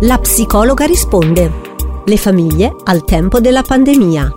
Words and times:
La 0.00 0.18
psicologa 0.18 0.84
risponde. 0.84 1.50
Le 2.04 2.16
famiglie 2.18 2.76
al 2.84 3.02
tempo 3.04 3.40
della 3.40 3.62
pandemia. 3.62 4.30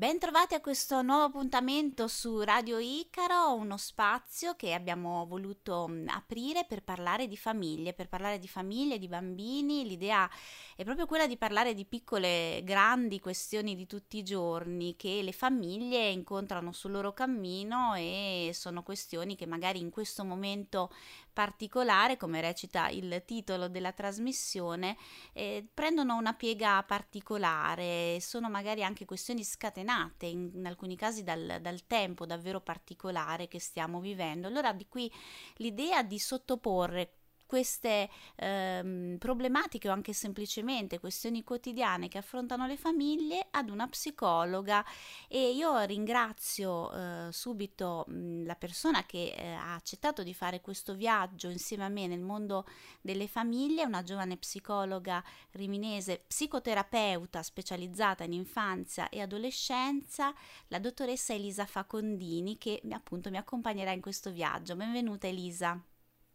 Bentrovati 0.00 0.54
a 0.54 0.62
questo 0.62 1.02
nuovo 1.02 1.24
appuntamento 1.24 2.08
su 2.08 2.40
Radio 2.40 2.78
Icaro, 2.78 3.52
uno 3.52 3.76
spazio 3.76 4.54
che 4.56 4.72
abbiamo 4.72 5.26
voluto 5.26 5.88
mm, 5.90 6.08
aprire 6.08 6.64
per 6.66 6.82
parlare 6.82 7.28
di 7.28 7.36
famiglie, 7.36 7.92
per 7.92 8.08
parlare 8.08 8.38
di 8.38 8.48
famiglie, 8.48 8.98
di 8.98 9.08
bambini. 9.08 9.86
L'idea 9.86 10.26
è 10.74 10.84
proprio 10.84 11.04
quella 11.04 11.26
di 11.26 11.36
parlare 11.36 11.74
di 11.74 11.84
piccole, 11.84 12.62
grandi 12.64 13.20
questioni 13.20 13.76
di 13.76 13.86
tutti 13.86 14.16
i 14.16 14.22
giorni 14.22 14.96
che 14.96 15.20
le 15.22 15.32
famiglie 15.32 16.08
incontrano 16.08 16.72
sul 16.72 16.92
loro 16.92 17.12
cammino 17.12 17.92
e 17.94 18.52
sono 18.54 18.82
questioni 18.82 19.36
che 19.36 19.44
magari 19.44 19.80
in 19.80 19.90
questo 19.90 20.24
momento 20.24 20.90
particolare, 21.30 22.16
come 22.16 22.40
recita 22.40 22.88
il 22.88 23.22
titolo 23.26 23.68
della 23.68 23.92
trasmissione, 23.92 24.96
eh, 25.34 25.68
prendono 25.72 26.16
una 26.16 26.32
piega 26.32 26.82
particolare, 26.84 28.18
sono 28.20 28.48
magari 28.48 28.82
anche 28.82 29.04
questioni 29.04 29.44
scatenate 29.44 29.88
in, 30.26 30.50
in 30.54 30.66
alcuni 30.66 30.96
casi 30.96 31.22
dal, 31.22 31.58
dal, 31.60 31.86
tempo 31.86 32.26
davvero 32.26 32.60
particolare 32.60 33.48
che 33.48 33.60
stiamo 33.60 34.00
vivendo. 34.00 34.46
Allora 34.46 34.72
di 34.72 34.86
qui 34.88 35.10
l'idea 35.56 36.02
di 36.02 36.18
sottoporre 36.18 37.19
queste 37.50 38.08
ehm, 38.36 39.16
problematiche 39.18 39.88
o 39.88 39.92
anche 39.92 40.12
semplicemente 40.12 41.00
questioni 41.00 41.42
quotidiane 41.42 42.06
che 42.06 42.18
affrontano 42.18 42.64
le 42.68 42.76
famiglie 42.76 43.48
ad 43.50 43.70
una 43.70 43.88
psicologa 43.88 44.84
e 45.26 45.50
io 45.50 45.80
ringrazio 45.80 46.92
eh, 46.92 47.32
subito 47.32 48.04
mh, 48.06 48.46
la 48.46 48.54
persona 48.54 49.04
che 49.04 49.34
eh, 49.36 49.48
ha 49.48 49.74
accettato 49.74 50.22
di 50.22 50.32
fare 50.32 50.60
questo 50.60 50.94
viaggio 50.94 51.48
insieme 51.48 51.84
a 51.84 51.88
me 51.88 52.06
nel 52.06 52.20
mondo 52.20 52.66
delle 53.00 53.26
famiglie, 53.26 53.82
una 53.82 54.04
giovane 54.04 54.36
psicologa 54.36 55.20
riminese, 55.50 56.22
psicoterapeuta 56.28 57.42
specializzata 57.42 58.22
in 58.22 58.32
infanzia 58.32 59.08
e 59.08 59.22
adolescenza, 59.22 60.32
la 60.68 60.78
dottoressa 60.78 61.32
Elisa 61.32 61.66
Facondini 61.66 62.58
che 62.58 62.80
appunto 62.92 63.28
mi 63.28 63.38
accompagnerà 63.38 63.90
in 63.90 64.00
questo 64.00 64.30
viaggio. 64.30 64.76
Benvenuta 64.76 65.26
Elisa. 65.26 65.89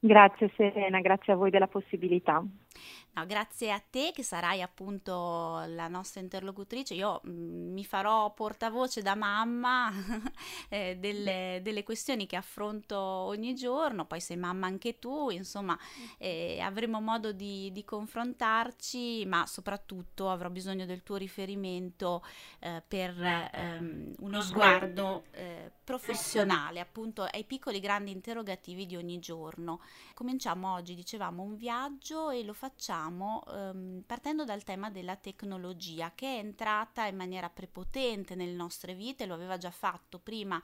Grazie 0.06 0.52
Serena, 0.56 1.02
grazie 1.02 1.34
a 1.34 1.36
voi 1.36 1.50
della 1.50 1.66
possibilità. 1.66 2.46
No, 3.16 3.26
grazie 3.26 3.72
a 3.72 3.80
te 3.80 4.12
che 4.14 4.24
sarai 4.24 4.62
appunto 4.62 5.64
la 5.68 5.88
nostra 5.88 6.20
interlocutrice. 6.20 6.96
Io 6.96 7.22
mh, 7.24 7.30
mm, 7.32 7.72
mi 7.72 7.86
farò 7.86 8.34
portavoce 8.34 9.02
da 9.02 9.16
mamma 9.16 9.90
eh, 10.68 10.98
delle, 11.00 11.62
delle, 11.64 11.84
questioni 11.84 12.26
che 12.26 12.36
affronto 12.36 12.98
ogni 12.98 13.56
giorno, 13.56 14.06
poi 14.06 14.20
sei 14.20 14.36
mamma 14.36 14.68
anche 14.68 15.00
tu, 15.00 15.30
insomma 15.30 15.80
eh, 16.18 16.60
avremo 16.60 17.00
modo 17.00 17.32
di, 17.32 17.72
di, 17.72 17.86
confrontarci, 17.86 19.26
ma 19.26 19.46
soprattutto 19.46 20.30
avrò 20.30 20.50
bisogno 20.50 20.86
del 20.86 21.02
tuo 21.02 21.16
riferimento 21.16 22.22
eh, 22.60 22.84
per 22.86 23.16
ehm, 23.22 24.16
uno 24.20 24.42
sguardo 24.42 25.24
eh, 25.32 25.72
professionale 25.86 26.82
appunto 26.82 27.24
ai 27.24 27.46
piccoli 27.46 27.80
grandi 27.80 28.12
interrogativi 28.12 28.86
di 28.86 28.98
ogni 28.98 29.20
giorno. 29.20 29.80
Cominciamo 30.14 30.74
oggi, 30.74 30.96
dicevamo, 30.96 31.44
un 31.44 31.56
viaggio 31.56 32.30
e 32.30 32.44
lo 32.44 32.52
facciamo 32.52 32.65
ehm, 33.48 34.04
partendo 34.06 34.44
dal 34.44 34.64
tema 34.64 34.90
della 34.90 35.16
tecnologia 35.16 36.12
che 36.16 36.36
è 36.36 36.40
entrata 36.40 37.06
in 37.06 37.16
maniera 37.16 37.50
prepotente 37.50 38.36
nelle 38.36 38.54
nostre 38.54 38.94
vite, 38.94 39.26
lo 39.26 39.34
aveva 39.34 39.58
già 39.58 39.72
fatto 39.72 40.20
prima 40.20 40.62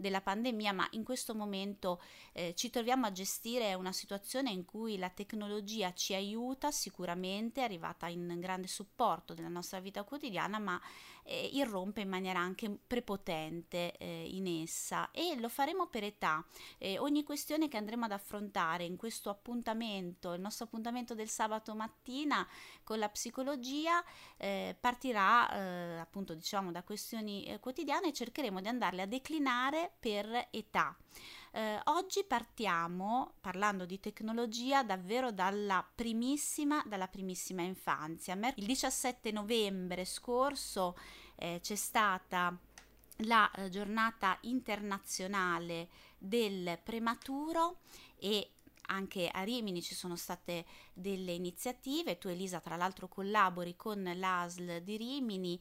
della 0.00 0.22
pandemia, 0.22 0.72
ma 0.72 0.88
in 0.92 1.04
questo 1.04 1.34
momento 1.34 2.00
eh, 2.32 2.54
ci 2.56 2.70
troviamo 2.70 3.06
a 3.06 3.12
gestire 3.12 3.74
una 3.74 3.92
situazione 3.92 4.50
in 4.50 4.64
cui 4.64 4.96
la 4.96 5.10
tecnologia 5.10 5.92
ci 5.92 6.14
aiuta 6.14 6.70
sicuramente, 6.70 7.60
è 7.60 7.64
arrivata 7.64 8.08
in 8.08 8.38
grande 8.40 8.66
supporto 8.66 9.34
della 9.34 9.48
nostra 9.48 9.78
vita 9.78 10.02
quotidiana, 10.02 10.58
ma 10.58 10.80
eh, 11.24 11.48
irrompe 11.52 12.00
in 12.00 12.08
maniera 12.08 12.38
anche 12.38 12.70
prepotente 12.86 13.96
eh, 13.96 14.28
in 14.28 14.46
essa 14.62 15.10
e 15.10 15.36
lo 15.38 15.48
faremo 15.48 15.86
per 15.86 16.04
età. 16.04 16.44
Eh, 16.78 16.98
ogni 16.98 17.22
questione 17.22 17.68
che 17.68 17.76
andremo 17.76 18.04
ad 18.04 18.12
affrontare 18.12 18.84
in 18.84 18.96
questo 18.96 19.30
appuntamento, 19.30 20.32
il 20.32 20.40
nostro 20.40 20.64
appuntamento 20.64 21.14
del 21.14 21.28
sabato 21.28 21.74
mattina 21.74 22.46
con 22.84 22.98
la 22.98 23.08
psicologia, 23.08 24.02
eh, 24.36 24.76
partirà 24.78 25.50
eh, 25.50 25.98
appunto 25.98 26.34
diciamo 26.34 26.70
da 26.72 26.82
questioni 26.82 27.44
eh, 27.44 27.60
quotidiane 27.60 28.08
e 28.08 28.12
cercheremo 28.12 28.60
di 28.60 28.68
andarle 28.68 29.02
a 29.02 29.06
declinare 29.06 29.92
per 29.98 30.48
età. 30.50 30.96
Eh, 31.52 31.80
oggi 31.84 32.22
partiamo, 32.24 33.34
parlando 33.40 33.84
di 33.84 33.98
tecnologia, 33.98 34.84
davvero 34.84 35.32
dalla 35.32 35.84
primissima, 35.94 36.82
dalla 36.86 37.08
primissima 37.08 37.62
infanzia. 37.62 38.38
Il 38.54 38.66
17 38.66 39.32
novembre 39.32 40.04
scorso 40.04 40.96
eh, 41.34 41.58
c'è 41.60 41.74
stata 41.74 42.56
la 43.24 43.50
eh, 43.50 43.68
giornata 43.68 44.38
internazionale 44.42 45.88
del 46.18 46.78
prematuro 46.82 47.80
e 48.16 48.52
anche 48.82 49.28
a 49.28 49.42
Rimini 49.42 49.82
ci 49.82 49.94
sono 49.94 50.14
state 50.14 50.64
delle 50.92 51.32
iniziative, 51.32 52.18
tu 52.18 52.28
Elisa 52.28 52.60
tra 52.60 52.76
l'altro 52.76 53.08
collabori 53.08 53.74
con 53.74 54.02
l'ASL 54.02 54.82
di 54.82 54.96
Rimini 54.96 55.60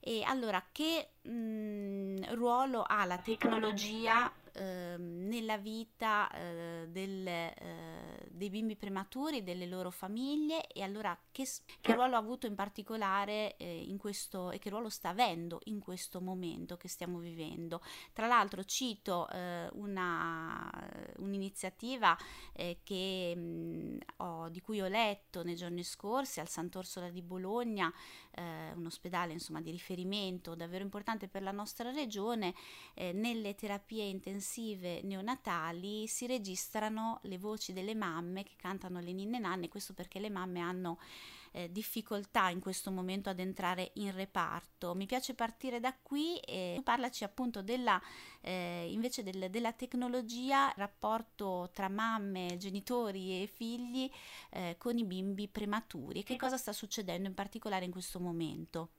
e 0.00 0.22
allora 0.22 0.66
che 0.72 1.10
mh, 1.22 1.30
mm, 1.30 2.16
ruolo 2.30 2.82
ha 2.82 3.04
la 3.04 3.18
tecnologia 3.18 4.32
eh, 4.52 4.96
nella 5.50 5.58
vita 5.58 6.30
eh, 6.30 6.86
del, 6.88 7.26
eh, 7.26 8.28
dei 8.30 8.50
bimbi 8.50 8.76
prematuri, 8.76 9.42
delle 9.42 9.66
loro 9.66 9.90
famiglie 9.90 10.66
e 10.68 10.82
allora 10.82 11.18
che, 11.32 11.46
che 11.80 11.94
ruolo 11.94 12.14
ha 12.14 12.18
avuto 12.18 12.46
in 12.46 12.54
particolare 12.54 13.56
eh, 13.56 13.82
in 13.82 13.98
questo 13.98 14.50
e 14.52 14.58
che 14.58 14.70
ruolo 14.70 14.88
sta 14.88 15.08
avendo 15.08 15.60
in 15.64 15.80
questo 15.80 16.20
momento 16.20 16.76
che 16.76 16.88
stiamo 16.88 17.18
vivendo. 17.18 17.80
Tra 18.12 18.26
l'altro 18.28 18.62
cito 18.64 19.28
eh, 19.28 19.68
una, 19.72 20.70
un'iniziativa 21.16 22.16
eh, 22.52 22.80
che, 22.84 23.34
mh, 23.34 23.98
ho, 24.18 24.48
di 24.48 24.60
cui 24.60 24.80
ho 24.80 24.88
letto 24.88 25.42
nei 25.42 25.56
giorni 25.56 25.82
scorsi 25.82 26.38
al 26.40 26.48
Sant'Orsola 26.48 27.10
di 27.10 27.22
Bologna, 27.22 27.92
un 28.40 28.86
ospedale 28.86 29.32
insomma, 29.32 29.60
di 29.60 29.70
riferimento 29.70 30.54
davvero 30.54 30.82
importante 30.82 31.28
per 31.28 31.42
la 31.42 31.50
nostra 31.50 31.90
regione, 31.90 32.54
nelle 32.94 33.54
terapie 33.54 34.04
intensive 34.04 34.60
intensive 34.60 35.02
neonatali 35.40 36.06
si 36.06 36.26
registrano 36.26 37.18
le 37.22 37.38
voci 37.38 37.72
delle 37.72 37.94
mamme 37.94 38.42
che 38.42 38.52
cantano 38.56 39.00
le 39.00 39.12
ninne 39.12 39.38
nanne, 39.38 39.68
questo 39.68 39.94
perché 39.94 40.20
le 40.20 40.30
mamme 40.30 40.60
hanno 40.60 40.98
eh, 41.52 41.70
difficoltà 41.72 42.50
in 42.50 42.60
questo 42.60 42.90
momento 42.90 43.30
ad 43.30 43.40
entrare 43.40 43.90
in 43.94 44.12
reparto. 44.12 44.94
Mi 44.94 45.06
piace 45.06 45.34
partire 45.34 45.80
da 45.80 45.96
qui 46.00 46.38
e 46.38 46.80
parlaci 46.84 47.24
appunto 47.24 47.62
della, 47.62 48.00
eh, 48.40 48.88
invece 48.90 49.22
del, 49.22 49.50
della 49.50 49.72
tecnologia, 49.72 50.72
rapporto 50.76 51.70
tra 51.72 51.88
mamme, 51.88 52.56
genitori 52.58 53.42
e 53.42 53.46
figli 53.46 54.10
eh, 54.50 54.76
con 54.78 54.96
i 54.98 55.04
bimbi 55.04 55.48
prematuri. 55.48 56.22
Che 56.22 56.36
cosa 56.36 56.56
sta 56.56 56.72
succedendo 56.72 57.26
in 57.26 57.34
particolare 57.34 57.84
in 57.84 57.90
questo 57.90 58.20
momento? 58.20 58.90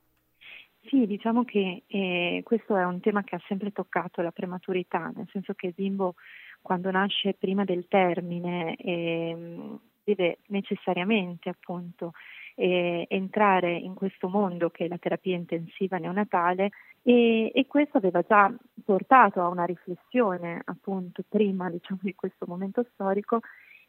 Sì, 0.84 1.06
diciamo 1.06 1.46
che 1.46 1.84
eh, 1.88 2.42
questo 2.44 2.76
è 2.76 2.84
un 2.84 3.00
tema 3.00 3.24
che 3.24 3.36
ha 3.36 3.42
sempre 3.48 3.72
toccato 3.72 4.22
la 4.22 4.32
prematurità, 4.32 5.12
nel 5.16 5.28
senso 5.32 5.54
che 5.54 5.68
il 5.68 5.74
bimbo 5.76 6.16
quando 6.62 6.90
nasce 6.92 7.34
prima 7.34 7.64
del 7.64 7.88
termine 7.88 8.76
eh, 8.76 9.78
deve 10.04 10.40
necessariamente 10.48 11.50
appunto 11.50 12.14
eh, 12.56 13.06
entrare 13.10 13.74
in 13.76 13.94
questo 13.94 14.28
mondo 14.28 14.70
che 14.70 14.86
è 14.86 14.88
la 14.88 14.98
terapia 14.98 15.36
intensiva 15.36 15.98
neonatale 15.98 16.72
e, 17.04 17.52
e, 17.54 17.68
questo 17.68 17.98
aveva 17.98 18.22
già 18.28 18.54
portato 18.84 19.42
a 19.42 19.48
una 19.48 19.66
riflessione 19.66 20.62
appunto 20.66 21.24
prima 21.28 21.70
diciamo, 21.70 22.00
di 22.04 22.16
questo 22.16 22.46
momento 22.48 22.86
storico 22.94 23.40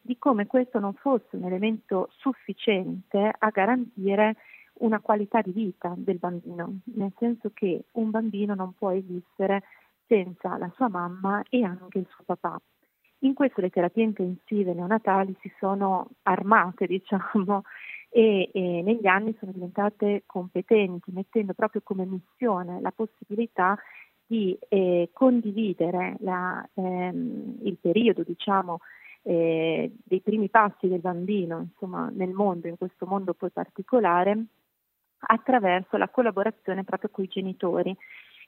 di 0.00 0.18
come 0.18 0.46
questo 0.46 0.78
non 0.78 0.94
fosse 0.94 1.36
un 1.36 1.44
elemento 1.44 2.08
sufficiente 2.16 3.32
a 3.36 3.48
garantire 3.50 4.36
una 4.82 5.00
qualità 5.00 5.40
di 5.40 5.52
vita 5.52 5.94
del 5.96 6.18
bambino, 6.18 6.80
nel 6.94 7.12
senso 7.18 7.50
che 7.54 7.84
un 7.92 8.10
bambino 8.10 8.54
non 8.54 8.74
può 8.74 8.90
esistere 8.90 9.62
senza 10.06 10.56
la 10.58 10.70
sua 10.74 10.88
mamma 10.88 11.42
e 11.48 11.62
anche 11.64 11.98
il 11.98 12.06
suo 12.10 12.24
papà. 12.24 12.60
In 13.20 13.34
questo 13.34 13.60
le 13.60 13.70
terapie 13.70 14.02
intensive 14.02 14.74
neonatali 14.74 15.36
si 15.40 15.52
sono 15.58 16.10
armate, 16.22 16.86
diciamo, 16.88 17.62
e, 18.10 18.50
e, 18.52 18.82
negli 18.82 19.06
anni 19.06 19.34
sono 19.38 19.52
diventate 19.52 20.24
competenti, 20.26 21.12
mettendo 21.12 21.54
proprio 21.54 21.80
come 21.84 22.04
missione 22.04 22.80
la 22.80 22.90
possibilità 22.90 23.78
di 24.26 24.56
eh, 24.68 25.10
condividere 25.12 26.16
la, 26.20 26.66
ehm, 26.74 27.58
il 27.62 27.76
periodo, 27.80 28.22
diciamo, 28.22 28.78
eh, 29.22 29.92
dei 30.02 30.20
primi 30.20 30.48
passi 30.48 30.88
del 30.88 31.00
bambino, 31.00 31.60
insomma, 31.60 32.10
nel 32.12 32.32
mondo, 32.32 32.66
in 32.66 32.76
questo 32.76 33.06
mondo 33.06 33.34
poi 33.34 33.50
particolare, 33.50 34.46
attraverso 35.24 35.96
la 35.96 36.08
collaborazione 36.08 36.84
proprio 36.84 37.10
con 37.10 37.24
i 37.24 37.28
genitori 37.28 37.96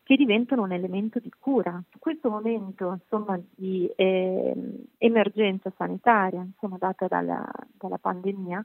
che 0.05 0.17
diventano 0.17 0.63
un 0.63 0.73
elemento 0.73 1.19
di 1.19 1.31
cura. 1.39 1.83
Questo 1.99 2.29
momento 2.29 2.93
insomma, 2.93 3.41
di 3.57 3.91
eh, 3.97 4.55
emergenza 4.99 5.73
sanitaria 5.77 6.41
insomma, 6.41 6.77
data 6.79 7.07
dalla, 7.07 7.51
dalla 7.79 7.99
pandemia, 7.99 8.63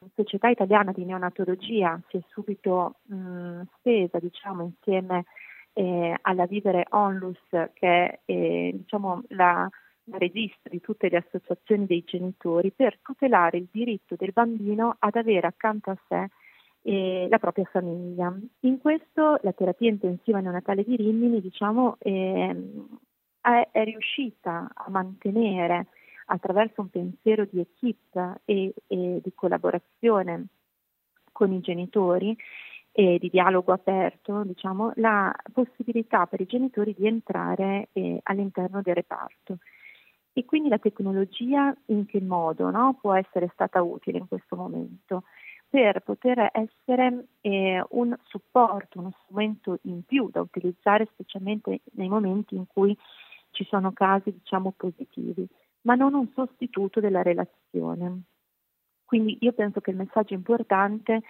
la 0.00 0.08
Società 0.14 0.48
Italiana 0.48 0.92
di 0.92 1.04
Neonatologia 1.04 1.98
si 2.08 2.18
è 2.18 2.20
subito 2.28 2.96
mh, 3.04 3.62
spesa 3.78 4.18
diciamo, 4.18 4.62
insieme 4.64 5.24
eh, 5.72 6.14
alla 6.20 6.46
Vivere 6.46 6.86
Onlus, 6.90 7.40
che 7.72 7.88
è 7.88 8.18
eh, 8.26 8.70
diciamo, 8.74 9.22
la, 9.28 9.66
la 10.04 10.18
registro 10.18 10.70
di 10.70 10.82
tutte 10.82 11.08
le 11.08 11.16
associazioni 11.16 11.86
dei 11.86 12.04
genitori, 12.04 12.70
per 12.70 12.98
tutelare 13.00 13.56
il 13.56 13.68
diritto 13.70 14.16
del 14.18 14.32
bambino 14.32 14.96
ad 14.98 15.16
avere 15.16 15.46
accanto 15.46 15.90
a 15.90 15.96
sé 16.08 16.28
eh, 16.84 17.26
la 17.30 17.38
propria 17.38 17.64
famiglia. 17.64 18.34
In 18.60 18.78
questo 18.78 19.38
la 19.42 19.52
terapia 19.52 19.88
intensiva 19.88 20.40
neonatale 20.40 20.84
di 20.84 20.96
Rimini 20.96 21.40
diciamo, 21.40 21.96
eh, 21.98 22.54
è, 23.40 23.68
è, 23.72 23.84
riuscita 23.84 24.70
a 24.74 24.90
mantenere 24.90 25.86
attraverso 26.26 26.82
un 26.82 26.90
pensiero 26.90 27.46
di 27.50 27.60
equip 27.60 28.40
e, 28.44 28.74
e 28.86 29.20
di 29.22 29.32
collaborazione 29.34 30.46
con 31.32 31.52
i 31.52 31.60
genitori 31.60 32.36
e 32.92 33.18
di 33.18 33.28
dialogo 33.30 33.72
aperto, 33.72 34.44
diciamo, 34.44 34.92
la 34.96 35.34
possibilità 35.52 36.26
per 36.26 36.40
i 36.42 36.46
genitori 36.46 36.94
di 36.96 37.06
entrare 37.06 37.88
eh, 37.92 38.20
all'interno 38.24 38.82
del 38.82 38.94
reparto. 38.94 39.58
E 40.32 40.44
quindi 40.44 40.68
la 40.68 40.78
tecnologia 40.78 41.74
in 41.86 42.06
che 42.06 42.20
modo 42.20 42.70
no, 42.70 42.98
può 43.00 43.14
essere 43.14 43.48
stata 43.52 43.82
utile 43.82 44.18
in 44.18 44.28
questo 44.28 44.54
momento? 44.54 45.24
Per 45.74 46.02
poter 46.02 46.52
essere 46.52 47.30
eh, 47.40 47.84
un 47.88 48.16
supporto, 48.22 49.00
uno 49.00 49.12
strumento 49.24 49.80
in 49.82 50.04
più 50.04 50.28
da 50.30 50.40
utilizzare 50.40 51.08
specialmente 51.10 51.80
nei 51.94 52.06
momenti 52.06 52.54
in 52.54 52.68
cui 52.68 52.96
ci 53.50 53.64
sono 53.64 53.92
casi 53.92 54.30
diciamo 54.30 54.72
positivi, 54.76 55.44
ma 55.80 55.96
non 55.96 56.14
un 56.14 56.28
sostituto 56.32 57.00
della 57.00 57.22
relazione. 57.22 58.22
Quindi 59.04 59.36
io 59.40 59.50
penso 59.50 59.80
che 59.80 59.90
il 59.90 59.96
messaggio 59.96 60.34
importante 60.34 61.22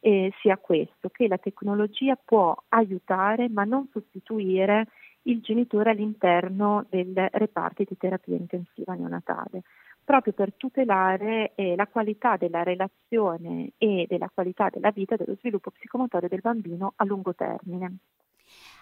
eh, 0.00 0.32
sia 0.40 0.56
questo, 0.56 1.10
che 1.10 1.28
la 1.28 1.36
tecnologia 1.36 2.16
può 2.16 2.56
aiutare 2.68 3.50
ma 3.50 3.64
non 3.64 3.86
sostituire 3.92 4.86
il 5.24 5.42
genitore 5.42 5.90
all'interno 5.90 6.86
del 6.88 7.28
reparto 7.32 7.84
di 7.86 7.96
terapia 7.98 8.34
intensiva 8.34 8.94
neonatale 8.94 9.62
proprio 10.10 10.32
per 10.32 10.52
tutelare 10.56 11.52
eh, 11.54 11.76
la 11.76 11.86
qualità 11.86 12.36
della 12.36 12.64
relazione 12.64 13.74
e 13.78 14.06
della 14.08 14.28
qualità 14.28 14.68
della 14.68 14.90
vita 14.90 15.14
e 15.14 15.18
dello 15.18 15.36
sviluppo 15.38 15.70
psicomotorio 15.70 16.28
del 16.28 16.40
bambino 16.40 16.94
a 16.96 17.04
lungo 17.04 17.32
termine. 17.32 17.98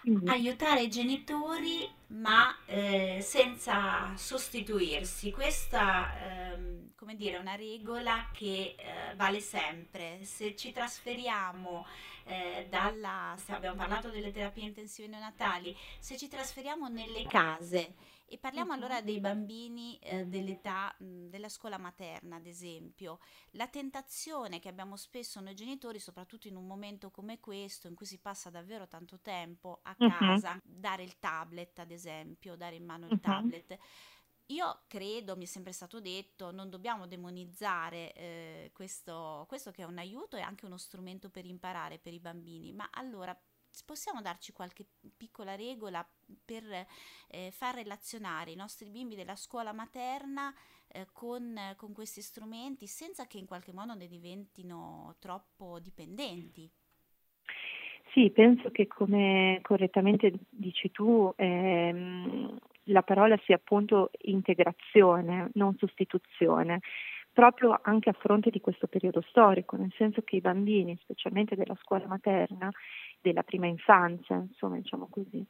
Quindi. 0.01 0.27
Aiutare 0.31 0.85
i 0.85 0.89
genitori 0.89 1.87
ma 2.09 2.57
eh, 2.67 3.21
senza 3.23 4.15
sostituirsi. 4.17 5.31
Questa 5.31 6.53
ehm, 6.53 6.89
come 7.09 7.15
dire, 7.15 7.37
è 7.37 7.41
una 7.41 7.55
regola 7.55 8.29
che 8.33 8.75
eh, 8.77 9.15
vale 9.15 9.41
sempre. 9.41 10.25
Se 10.25 10.55
ci 10.57 10.73
trasferiamo 10.73 11.87
eh, 12.25 12.67
dalla, 12.69 13.37
abbiamo 13.47 13.77
parlato 13.77 14.11
delle 14.11 14.31
terapie 14.31 14.65
intensive 14.65 15.09
neonatali, 15.09 15.75
se 15.99 16.17
ci 16.19 16.29
trasferiamo 16.29 16.89
nelle 16.89 17.25
case 17.25 17.95
e 18.31 18.37
parliamo 18.37 18.75
allora 18.75 19.01
dei 19.01 19.21
bambini 19.21 19.99
eh, 20.01 20.27
dell'età 20.27 20.95
mh, 20.99 21.29
della 21.29 21.49
scuola 21.49 21.79
materna, 21.79 22.37
ad 22.37 22.47
esempio. 22.47 23.21
La 23.53 23.69
tentazione 23.69 24.59
che 24.59 24.69
abbiamo 24.69 24.97
spesso 24.97 25.41
noi 25.41 25.55
genitori, 25.55 25.99
soprattutto 25.99 26.47
in 26.47 26.57
un 26.57 26.67
momento 26.67 27.11
come 27.11 27.41
questo, 27.41 27.89
in 27.89 27.95
cui 27.95 28.05
si 28.05 28.19
passa 28.19 28.51
davvero 28.51 28.87
tanto 28.87 29.19
tempo 29.21 29.81
a 29.83 29.95
casa, 29.95 30.51
uh-huh. 30.53 30.61
dare 30.63 31.05
il 31.05 31.19
tablet, 31.19 31.79
ad 31.79 31.91
esempio, 31.91 31.98
dare 32.57 32.77
in 32.77 32.85
mano 32.85 33.07
il 33.07 33.13
uh-huh. 33.13 33.21
tablet. 33.21 33.79
Io 34.51 34.83
credo, 34.87 35.37
mi 35.37 35.45
è 35.45 35.47
sempre 35.47 35.73
stato 35.73 36.01
detto, 36.01 36.51
non 36.51 36.71
dobbiamo 36.71 37.07
demonizzare 37.07 38.13
eh, 38.15 38.71
questo, 38.73 39.45
questo 39.47 39.71
che 39.73 39.83
è 39.83 39.87
un 39.87 39.99
aiuto 39.99 40.37
e 40.37 40.41
anche 40.41 40.65
uno 40.65 40.79
strumento 40.79 41.29
per 41.29 41.45
imparare 41.45 41.99
per 41.99 42.15
i 42.15 42.21
bambini, 42.21 42.73
ma 42.73 42.89
allora 42.93 43.39
possiamo 43.85 44.23
darci 44.23 44.53
qualche 44.53 44.87
piccola 45.17 45.55
regola 45.55 46.07
per 46.45 46.87
eh, 47.29 47.51
far 47.51 47.75
relazionare 47.75 48.51
i 48.51 48.57
nostri 48.57 48.89
bimbi 48.91 49.15
della 49.15 49.37
scuola 49.37 49.73
materna 49.73 50.55
eh, 50.89 51.07
con, 51.13 51.75
con 51.77 51.93
questi 51.93 52.23
strumenti 52.23 52.87
senza 52.87 53.27
che 53.27 53.39
in 53.39 53.47
qualche 53.47 53.73
modo 53.73 53.95
ne 53.95 54.09
diventino 54.09 55.17
troppo 55.19 55.79
dipendenti? 55.79 56.71
Sì, 58.13 58.31
penso 58.31 58.71
che 58.71 58.87
come 58.87 59.59
correttamente 59.63 60.33
dici 60.49 60.91
tu, 60.91 61.33
ehm, 61.37 62.57
la 62.85 63.03
parola 63.03 63.37
sia 63.45 63.57
appunto 63.57 64.11
integrazione, 64.23 65.51
non 65.55 65.77
sostituzione 65.77 66.81
proprio 67.33 67.79
anche 67.83 68.09
a 68.09 68.15
fronte 68.19 68.51
di 68.51 68.61
questo 68.61 68.87
periodo 68.89 69.21
storico, 69.29 69.77
nel 69.77 69.93
senso 69.97 70.23
che 70.23 70.37
i 70.37 70.41
bambini, 70.41 70.97
specialmente 71.03 71.55
della 71.55 71.77
scuola 71.83 72.07
materna, 72.07 72.69
della 73.21 73.43
prima 73.45 73.67
infanzia, 73.67 74.37
insomma, 74.37 74.77
diciamo 74.77 75.07
così, 75.11 75.45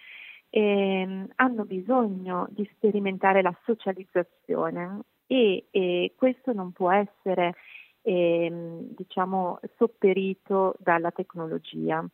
ehm, 0.51 1.29
hanno 1.37 1.65
bisogno 1.65 2.47
di 2.51 2.69
sperimentare 2.75 3.41
la 3.41 3.57
socializzazione 3.65 5.01
e, 5.27 5.69
e 5.71 6.13
questo 6.17 6.53
non 6.53 6.73
può 6.73 6.91
essere 6.91 7.55
ehm, 8.03 8.95
diciamo, 8.95 9.61
sopperito 9.77 10.75
dalla 10.81 11.11
tecnologia. 11.13 12.05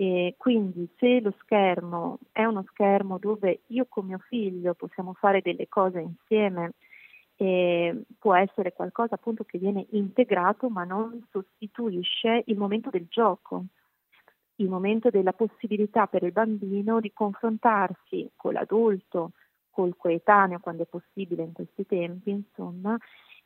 E 0.00 0.36
quindi 0.36 0.88
se 0.96 1.20
lo 1.20 1.34
schermo 1.40 2.20
è 2.30 2.44
uno 2.44 2.64
schermo 2.68 3.18
dove 3.18 3.62
io 3.66 3.86
con 3.88 4.06
mio 4.06 4.18
figlio 4.28 4.74
possiamo 4.74 5.12
fare 5.14 5.40
delle 5.42 5.66
cose 5.68 5.98
insieme, 5.98 6.74
può 8.16 8.34
essere 8.36 8.72
qualcosa 8.72 9.16
appunto 9.16 9.42
che 9.42 9.58
viene 9.58 9.86
integrato 9.90 10.68
ma 10.68 10.84
non 10.84 11.26
sostituisce 11.32 12.44
il 12.46 12.56
momento 12.56 12.90
del 12.90 13.06
gioco, 13.08 13.64
il 14.56 14.68
momento 14.68 15.10
della 15.10 15.32
possibilità 15.32 16.06
per 16.06 16.22
il 16.22 16.32
bambino 16.32 17.00
di 17.00 17.12
confrontarsi 17.12 18.30
con 18.36 18.52
l'adulto, 18.52 19.32
col 19.68 19.96
coetaneo 19.96 20.60
quando 20.60 20.84
è 20.84 20.86
possibile 20.86 21.42
in 21.42 21.52
questi 21.52 21.86
tempi, 21.86 22.30
insomma, 22.30 22.96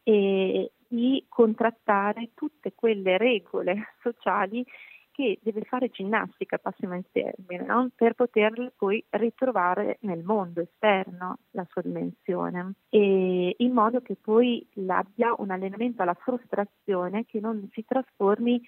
e 0.02 0.72
di 0.86 1.24
contrattare 1.28 2.30
tutte 2.34 2.72
quelle 2.74 3.16
regole 3.16 3.94
sociali 4.02 4.62
che 5.12 5.38
deve 5.42 5.62
fare 5.62 5.90
ginnastica, 5.90 6.58
passiamo 6.58 6.96
il 6.96 7.04
termine, 7.12 7.64
no? 7.64 7.90
per 7.94 8.14
poter 8.14 8.72
poi 8.76 9.04
ritrovare 9.10 9.98
nel 10.00 10.24
mondo 10.24 10.60
esterno 10.62 11.38
la 11.50 11.66
sua 11.70 11.82
dimensione, 11.82 12.74
e 12.88 13.54
in 13.58 13.72
modo 13.72 14.00
che 14.00 14.16
poi 14.20 14.66
abbia 14.88 15.34
un 15.38 15.50
allenamento 15.50 16.02
alla 16.02 16.14
frustrazione 16.14 17.26
che 17.26 17.40
non 17.40 17.68
si 17.72 17.84
trasformi 17.84 18.60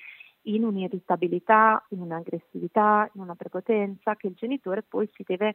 in 0.45 0.65
un'irritabilità, 0.65 1.85
in 1.91 2.01
un'aggressività, 2.01 3.11
in 3.15 3.21
una 3.21 3.35
prepotenza 3.35 4.17
che 4.17 4.27
il 4.27 4.35
genitore 4.35 4.83
poi 4.83 5.09
si 5.15 5.23
deve 5.27 5.55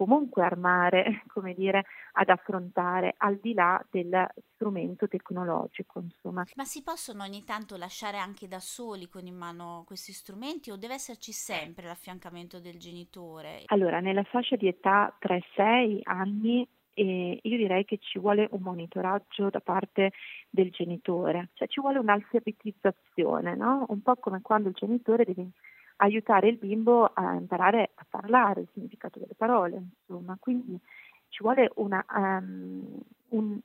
comunque 0.00 0.42
armare, 0.42 1.24
come 1.28 1.52
dire, 1.52 1.84
ad 2.12 2.30
affrontare 2.30 3.14
al 3.18 3.36
di 3.36 3.52
là 3.52 3.84
del 3.90 4.26
strumento 4.54 5.06
tecnologico, 5.08 6.00
insomma. 6.00 6.44
Ma 6.54 6.64
si 6.64 6.82
possono 6.82 7.22
ogni 7.22 7.44
tanto 7.44 7.76
lasciare 7.76 8.16
anche 8.16 8.48
da 8.48 8.60
soli 8.60 9.08
con 9.08 9.26
in 9.26 9.36
mano 9.36 9.84
questi 9.86 10.12
strumenti 10.12 10.70
o 10.70 10.76
deve 10.76 10.94
esserci 10.94 11.32
sempre 11.32 11.86
l'affiancamento 11.86 12.60
del 12.60 12.78
genitore? 12.78 13.64
Allora, 13.66 14.00
nella 14.00 14.22
fascia 14.22 14.56
di 14.56 14.68
età 14.68 15.14
3-6 15.20 16.00
anni 16.04 16.66
e 16.94 17.38
io 17.42 17.56
direi 17.56 17.84
che 17.84 17.98
ci 17.98 18.18
vuole 18.18 18.48
un 18.50 18.62
monitoraggio 18.62 19.50
da 19.50 19.60
parte 19.60 20.12
del 20.48 20.70
genitore, 20.70 21.50
cioè 21.54 21.68
ci 21.68 21.80
vuole 21.80 21.98
un'alfabetizzazione, 21.98 23.54
no? 23.54 23.86
un 23.88 24.02
po' 24.02 24.16
come 24.16 24.40
quando 24.42 24.68
il 24.68 24.74
genitore 24.74 25.24
deve 25.24 25.48
aiutare 25.96 26.48
il 26.48 26.56
bimbo 26.56 27.04
a 27.04 27.34
imparare 27.34 27.90
a 27.94 28.06
parlare 28.08 28.62
il 28.62 28.68
significato 28.72 29.18
delle 29.18 29.34
parole, 29.36 29.82
insomma, 30.00 30.36
quindi 30.38 30.78
ci 31.28 31.42
vuole 31.42 31.70
una, 31.76 32.04
um, 32.14 32.98
un, 33.28 33.58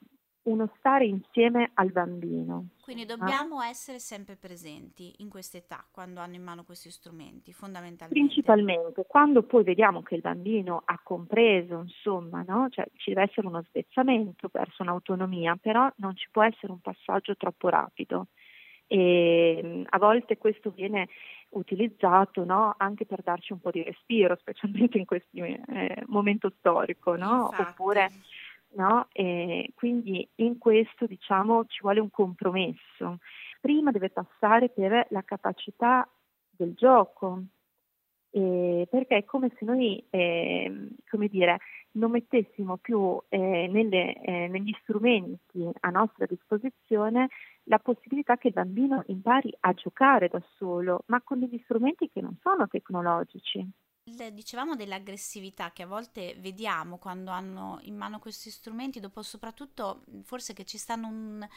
uno 0.46 0.70
stare 0.78 1.06
insieme 1.06 1.72
al 1.76 1.92
bambino. 1.92 2.68
Quindi 2.82 3.06
dobbiamo 3.06 3.60
ah. 3.60 3.68
essere 3.68 4.00
sempre 4.00 4.36
presenti 4.36 5.14
in 5.18 5.30
questa 5.30 5.58
età, 5.58 5.84
quando 5.92 6.20
hanno 6.20 6.36
in 6.36 6.44
mano 6.44 6.64
questi 6.64 6.92
strumenti, 6.92 7.52
fondamentalmente. 7.52 8.10
Principalmente, 8.10 9.06
quando 9.08 9.44
poi 9.44 9.64
vediamo 9.64 10.04
che 10.04 10.16
il 10.16 10.22
bambino 10.22 10.84
ha 10.86 11.00
compreso, 11.02 11.80
insomma, 11.80 12.44
no? 12.48 12.68
cioè, 12.70 12.86
ci 12.96 13.12
deve 13.12 13.24
essere 13.24 13.48
uno 13.48 13.64
svezzamento 13.70 14.50
verso 14.52 14.84
un'autonomia, 14.84 15.58
però 15.60 15.90
non 15.98 16.16
ci 16.16 16.28
può 16.30 16.44
essere 16.44 16.72
un 16.72 16.80
passaggio 16.80 17.36
troppo 17.36 17.70
rapido. 17.70 18.28
E 18.88 19.62
mm, 19.64 19.84
a 19.90 19.98
volte 19.98 20.38
questo 20.38 20.70
viene 20.70 21.08
utilizzato 21.50 22.44
no? 22.44 22.76
anche 22.78 23.06
per 23.08 23.24
darci 23.24 23.52
un 23.52 23.60
po' 23.60 23.72
di 23.72 23.82
respiro, 23.82 24.36
specialmente 24.40 25.00
in 25.00 25.06
questo 25.06 25.44
eh, 25.44 26.04
momento 26.06 26.52
storico, 26.60 27.16
no? 27.16 27.50
oppure 27.58 28.12
no? 28.76 29.08
E 29.12 29.72
quindi 29.76 30.28
in 30.36 30.58
questo 30.58 31.06
diciamo 31.06 31.66
ci 31.66 31.80
vuole 31.82 32.00
un 32.00 32.10
compromesso. 32.10 33.20
Prima 33.62 33.92
deve 33.92 34.10
passare 34.10 34.70
per 34.70 35.08
la 35.10 35.24
capacità 35.24 36.08
del 36.50 36.74
gioco 36.74 37.44
eh, 38.36 38.86
perché 38.90 39.16
è 39.16 39.24
come 39.24 39.50
se 39.58 39.64
noi, 39.64 40.04
eh, 40.10 40.90
come 41.10 41.30
dire, 41.30 41.60
non 41.92 42.12
mettessimo 42.12 42.76
più 42.76 43.18
eh, 43.30 43.70
nelle, 43.72 44.22
eh, 44.22 44.48
negli 44.50 44.76
strumenti 44.82 45.66
a 45.80 45.90
nostra 45.90 46.26
disposizione 46.26 47.30
la 47.64 47.80
possibilità 47.80 48.36
che 48.38 48.48
il 48.48 48.54
bambino 48.54 49.04
impari 49.08 49.56
a 49.62 49.72
giocare 49.74 50.28
da 50.28 50.44
solo, 50.58 51.04
ma 51.08 51.22
con 51.22 51.40
degli 51.40 51.62
strumenti 51.64 52.10
che 52.12 52.20
non 52.20 52.36
sono 52.42 52.68
tecnologici. 52.68 53.66
Dicevamo 54.08 54.76
dell'aggressività 54.76 55.72
che 55.72 55.82
a 55.82 55.88
volte 55.88 56.36
vediamo 56.38 57.00
quando 57.00 57.32
hanno 57.32 57.80
in 57.82 57.96
mano 57.98 58.20
questi 58.20 58.52
strumenti, 58.52 59.00
dopo 59.00 59.24
soprattutto 59.24 60.04
forse 60.22 60.54
che 60.54 60.64
ci 60.64 60.78
stanno 60.78 61.08
un, 61.08 61.48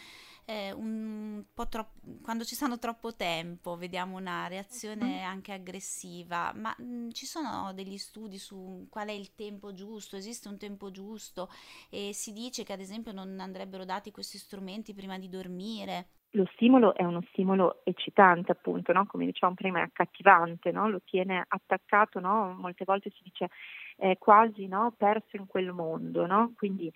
eh, 0.46 0.72
un 0.72 1.44
po' 1.52 1.68
troppo, 1.68 2.00
quando 2.22 2.46
ci 2.46 2.54
stanno 2.54 2.78
troppo 2.78 3.14
tempo, 3.14 3.76
vediamo 3.76 4.16
una 4.16 4.46
reazione 4.46 5.04
mm-hmm. 5.04 5.24
anche 5.26 5.52
aggressiva, 5.52 6.54
ma 6.54 6.74
mh, 6.78 7.10
ci 7.10 7.26
sono 7.26 7.74
degli 7.74 7.98
studi 7.98 8.38
su 8.38 8.86
qual 8.88 9.08
è 9.08 9.12
il 9.12 9.34
tempo 9.34 9.74
giusto, 9.74 10.16
esiste 10.16 10.48
un 10.48 10.56
tempo 10.56 10.90
giusto? 10.90 11.50
E 11.90 12.14
si 12.14 12.32
dice 12.32 12.64
che 12.64 12.72
ad 12.72 12.80
esempio 12.80 13.12
non 13.12 13.38
andrebbero 13.40 13.84
dati 13.84 14.10
questi 14.10 14.38
strumenti 14.38 14.94
prima 14.94 15.18
di 15.18 15.28
dormire 15.28 16.08
lo 16.32 16.46
stimolo 16.52 16.94
è 16.94 17.04
uno 17.04 17.22
stimolo 17.30 17.80
eccitante, 17.84 18.52
appunto, 18.52 18.92
no? 18.92 19.06
come 19.06 19.24
dicevamo 19.24 19.54
prima, 19.54 19.78
è 19.78 19.82
accattivante, 19.82 20.70
no? 20.72 20.88
lo 20.88 21.00
tiene 21.04 21.44
attaccato, 21.46 22.20
no? 22.20 22.54
molte 22.58 22.84
volte 22.84 23.10
si 23.10 23.22
dice 23.22 23.48
è 23.96 24.16
quasi 24.18 24.68
perso 24.96 25.36
in 25.36 25.46
quel 25.46 25.72
mondo, 25.72 26.26
quindi 26.54 26.92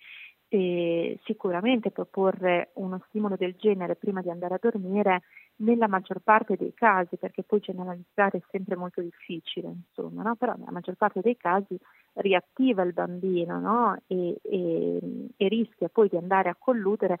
eh, 0.53 1.19
sicuramente 1.23 1.89
proporre 1.89 2.69
uno 2.75 3.01
stimolo 3.07 3.35
del 3.35 3.55
genere 3.57 3.95
prima 3.95 4.21
di 4.21 4.29
andare 4.29 4.53
a 4.53 4.59
dormire 4.61 5.23
nella 5.57 5.87
maggior 5.87 6.19
parte 6.19 6.55
dei 6.55 6.73
casi, 6.75 7.17
perché 7.17 7.41
poi 7.41 7.59
generalizzare 7.59 8.37
è 8.37 8.43
sempre 8.51 8.75
molto 8.75 9.01
difficile, 9.01 9.67
insomma, 9.67 10.35
però 10.35 10.53
nella 10.55 10.71
maggior 10.71 10.95
parte 10.95 11.21
dei 11.21 11.37
casi 11.37 11.75
riattiva 12.13 12.83
il 12.83 12.93
bambino 12.93 13.97
e, 14.05 14.37
e, 14.43 14.99
e 15.35 15.47
rischia 15.47 15.89
poi 15.89 16.07
di 16.07 16.17
andare 16.17 16.49
a 16.49 16.55
colludere 16.57 17.17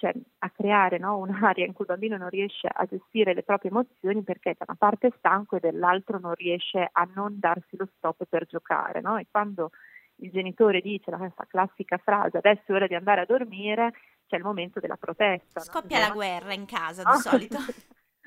cioè 0.00 0.14
a 0.38 0.50
creare 0.50 0.96
no, 0.96 1.18
un'area 1.18 1.66
in 1.66 1.74
cui 1.74 1.84
il 1.84 1.90
bambino 1.90 2.16
non 2.16 2.30
riesce 2.30 2.66
a 2.66 2.86
gestire 2.86 3.34
le 3.34 3.42
proprie 3.42 3.70
emozioni 3.70 4.22
perché 4.22 4.54
da 4.56 4.64
una 4.66 4.76
parte 4.78 5.08
è 5.08 5.12
stanco 5.18 5.56
e 5.56 5.60
dall'altro 5.60 6.18
non 6.18 6.32
riesce 6.34 6.88
a 6.90 7.06
non 7.14 7.38
darsi 7.38 7.76
lo 7.76 7.86
stop 7.96 8.24
per 8.26 8.46
giocare. 8.46 9.02
No? 9.02 9.18
E 9.18 9.26
quando 9.30 9.72
il 10.16 10.30
genitore 10.30 10.80
dice 10.80 11.10
questa 11.10 11.44
classica 11.46 11.98
frase 11.98 12.38
adesso 12.38 12.62
è 12.66 12.72
ora 12.72 12.86
di 12.86 12.94
andare 12.94 13.20
a 13.20 13.26
dormire, 13.26 13.92
c'è 14.26 14.36
il 14.36 14.42
momento 14.42 14.80
della 14.80 14.96
protesta. 14.96 15.60
Scoppia 15.60 15.98
no? 15.98 16.06
la 16.06 16.14
guerra 16.14 16.54
in 16.54 16.64
casa 16.64 17.02
di 17.02 17.16
solito. 17.20 17.58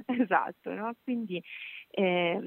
esatto, 0.05 0.69
quindi 1.03 1.43
cioè, 1.89 2.39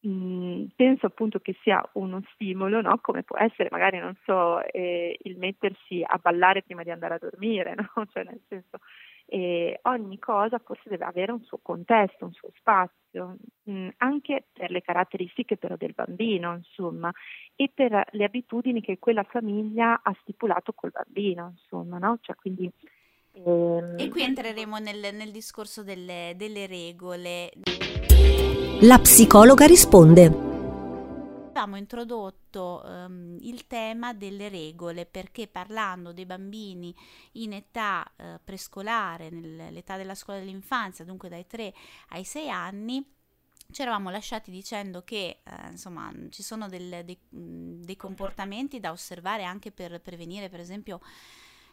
mh, 0.00 0.64
penso 0.76 1.06
appunto 1.06 1.40
che 1.40 1.56
sia 1.62 1.86
uno 1.94 2.22
stimolo, 2.34 2.80
no? 2.80 2.98
come 3.00 3.22
può 3.22 3.38
essere 3.38 3.68
magari, 3.70 3.98
non 3.98 4.16
so, 4.24 4.62
eh, 4.62 5.18
il 5.22 5.38
mettersi 5.38 6.02
a 6.06 6.18
ballare 6.18 6.62
prima 6.62 6.82
di 6.82 6.90
andare 6.90 7.14
a 7.14 7.18
dormire, 7.18 7.74
no? 7.94 8.06
cioè 8.12 8.24
nel 8.24 8.40
senso 8.48 8.78
eh, 9.28 9.80
ogni 9.82 10.18
cosa 10.18 10.58
forse 10.58 10.88
deve 10.88 11.04
avere 11.04 11.32
un 11.32 11.42
suo 11.42 11.58
contesto, 11.60 12.24
un 12.24 12.32
suo 12.32 12.50
spazio, 12.56 13.36
mh, 13.64 13.88
anche 13.98 14.46
per 14.52 14.70
le 14.70 14.82
caratteristiche 14.82 15.56
però 15.56 15.76
del 15.76 15.94
bambino, 15.94 16.54
insomma, 16.54 17.12
e 17.56 17.70
per 17.72 18.08
le 18.12 18.24
abitudini 18.24 18.80
che 18.80 18.98
quella 18.98 19.24
famiglia 19.24 20.00
ha 20.02 20.16
stipulato 20.22 20.72
col 20.72 20.92
bambino, 20.92 21.54
insomma, 21.56 21.98
no? 21.98 22.18
Cioè, 22.20 22.36
quindi, 22.36 22.70
ehm... 23.32 23.96
E 23.98 24.08
qui 24.08 24.22
entreremo 24.22 24.78
nel, 24.78 25.12
nel 25.12 25.32
discorso 25.32 25.82
delle, 25.82 26.34
delle 26.36 26.66
regole. 26.66 27.50
La 28.82 28.98
psicologa 28.98 29.66
risponde. 29.66 30.24
Abbiamo 31.48 31.76
introdotto 31.76 32.82
um, 32.84 33.38
il 33.40 33.66
tema 33.66 34.12
delle 34.12 34.48
regole 34.48 35.06
perché 35.06 35.48
parlando 35.48 36.12
dei 36.12 36.26
bambini 36.26 36.94
in 37.32 37.54
età 37.54 38.04
uh, 38.16 38.24
prescolare, 38.44 39.30
nell'età 39.30 39.96
della 39.96 40.14
scuola 40.14 40.40
dell'infanzia, 40.40 41.04
dunque 41.04 41.28
dai 41.28 41.46
3 41.46 41.72
ai 42.10 42.24
6 42.24 42.50
anni, 42.50 43.04
ci 43.70 43.82
eravamo 43.82 44.10
lasciati 44.10 44.50
dicendo 44.50 45.02
che 45.02 45.40
eh, 45.42 45.70
insomma 45.70 46.12
ci 46.30 46.42
sono 46.42 46.68
del, 46.68 47.02
dei, 47.04 47.18
dei, 47.28 47.96
comportamenti 47.96 48.78
da 48.78 48.92
osservare 48.92 49.44
anche 49.44 49.72
per 49.72 50.00
prevenire 50.00 50.48
per 50.48 50.60
esempio 50.60 51.00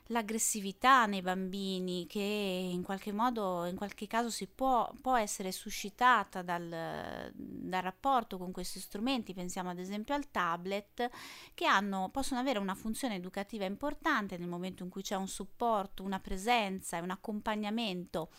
l'aggressività 0.07 1.05
nei 1.05 1.21
bambini 1.21 2.05
che 2.07 2.19
in 2.19 2.83
qualche 2.83 3.11
modo, 3.11 3.65
in 3.65 3.75
qualche 3.75 4.07
caso 4.07 4.29
si 4.29 4.47
può, 4.47 4.91
può 5.01 5.15
essere 5.15 5.51
suscitata 5.51 6.41
dal, 6.41 7.31
dal, 7.33 7.81
rapporto 7.81 8.37
con 8.37 8.51
questi 8.51 8.79
strumenti, 8.79 9.33
pensiamo 9.33 9.69
ad 9.69 9.79
esempio 9.79 10.13
al 10.13 10.29
tablet, 10.29 11.09
che 11.53 11.65
hanno, 11.65 12.09
possono 12.11 12.39
avere 12.39 12.59
una 12.59 12.75
funzione 12.75 13.15
educativa 13.15 13.65
importante 13.65 14.37
nel 14.37 14.47
momento 14.47 14.83
in 14.83 14.89
cui 14.89 15.01
c'è 15.01 15.15
un 15.15 15.27
supporto, 15.27 16.03
una 16.03 16.19
presenza 16.19 16.97
e 16.97 17.01
un 17.01 17.11
accompagnamento 17.11 18.29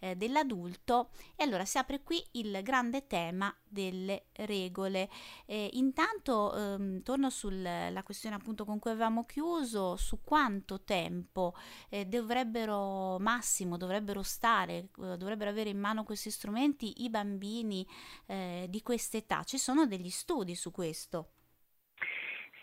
eh, 0.00 0.16
dell'adulto 0.16 1.10
e 1.36 1.44
allora 1.44 1.64
si 1.64 1.78
apre 1.78 2.02
qui 2.02 2.22
il 2.32 2.60
grande 2.62 3.06
tema 3.06 3.54
delle 3.66 4.26
regole. 4.32 5.08
Eh, 5.46 5.70
intanto 5.74 6.54
ehm, 6.54 7.02
torno 7.02 7.30
sulla 7.30 8.02
questione 8.04 8.36
appunto 8.36 8.64
con 8.64 8.78
cui 8.78 8.90
avevamo 8.90 9.24
chiuso, 9.24 9.96
su 9.96 10.20
quanto 10.22 10.82
tempo 11.14 11.54
eh, 11.90 12.04
dovrebbero 12.06 13.18
massimo, 13.18 13.76
dovrebbero 13.76 14.22
stare, 14.22 14.88
eh, 15.02 15.16
dovrebbero 15.16 15.50
avere 15.50 15.70
in 15.70 15.78
mano 15.78 16.02
questi 16.02 16.30
strumenti 16.30 17.04
i 17.04 17.10
bambini 17.10 17.86
eh, 18.26 18.66
di 18.68 18.82
questa 18.82 19.16
età. 19.16 19.42
Ci 19.44 19.58
sono 19.58 19.86
degli 19.86 20.10
studi 20.10 20.54
su 20.54 20.70
questo. 20.70 21.28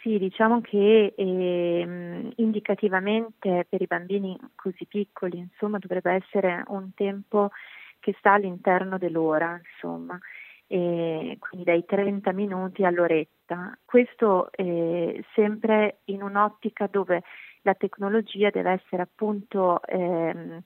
Sì, 0.02 0.18
diciamo 0.18 0.62
che 0.62 1.14
eh, 1.16 2.34
indicativamente 2.36 3.68
per 3.70 3.82
i 3.82 3.86
bambini 3.86 4.36
così 4.56 4.86
piccoli, 4.86 5.38
insomma, 5.38 5.78
dovrebbe 5.78 6.14
essere 6.14 6.64
un 6.68 6.92
tempo 6.96 7.52
che 8.00 8.16
sta 8.18 8.34
all'interno 8.34 8.98
dell'ora, 8.98 9.62
insomma, 9.64 10.18
e 10.66 11.38
quindi 11.38 11.66
dai 11.66 11.86
30 11.86 12.32
minuti 12.32 12.84
all'oretta. 12.84 13.78
Questo 13.86 14.52
eh, 14.54 15.24
sempre 15.36 16.00
in 16.06 16.24
un'ottica 16.24 16.88
dove 16.88 17.22
la 17.62 17.74
tecnologia 17.76 18.50
deve 18.50 18.72
essere 18.72 19.04
appunto 19.04 19.82
ehm, 19.84 20.62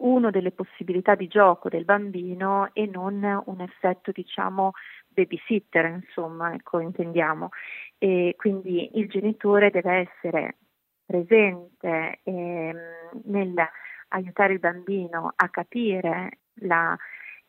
una 0.00 0.30
delle 0.30 0.52
possibilità 0.52 1.14
di 1.14 1.28
gioco 1.28 1.68
del 1.68 1.84
bambino 1.84 2.70
e 2.72 2.86
non 2.86 3.22
un 3.46 3.60
effetto, 3.60 4.12
diciamo, 4.12 4.72
babysitter, 5.08 5.86
insomma, 5.86 6.54
ecco, 6.54 6.80
intendiamo. 6.80 7.50
E 7.98 8.34
quindi 8.36 8.98
il 8.98 9.08
genitore 9.08 9.70
deve 9.70 10.08
essere 10.08 10.56
presente 11.04 12.20
ehm, 12.22 12.78
nel 13.24 13.54
aiutare 14.12 14.54
il 14.54 14.58
bambino 14.58 15.32
a 15.34 15.48
capire 15.50 16.38
la, 16.62 16.96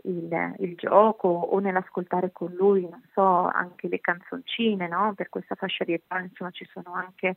il, 0.04 0.56
il, 0.60 0.76
gioco 0.76 1.28
o 1.28 1.60
nell'ascoltare 1.60 2.32
con 2.32 2.54
lui, 2.54 2.88
non 2.88 3.04
so, 3.14 3.48
anche 3.48 3.88
le 3.88 4.00
canzoncine, 4.00 4.88
no? 4.88 5.14
Per 5.16 5.30
questa 5.30 5.56
fascia 5.56 5.84
di 5.84 5.94
età, 5.94 6.20
insomma, 6.20 6.52
ci 6.52 6.66
sono 6.72 6.94
anche 6.94 7.36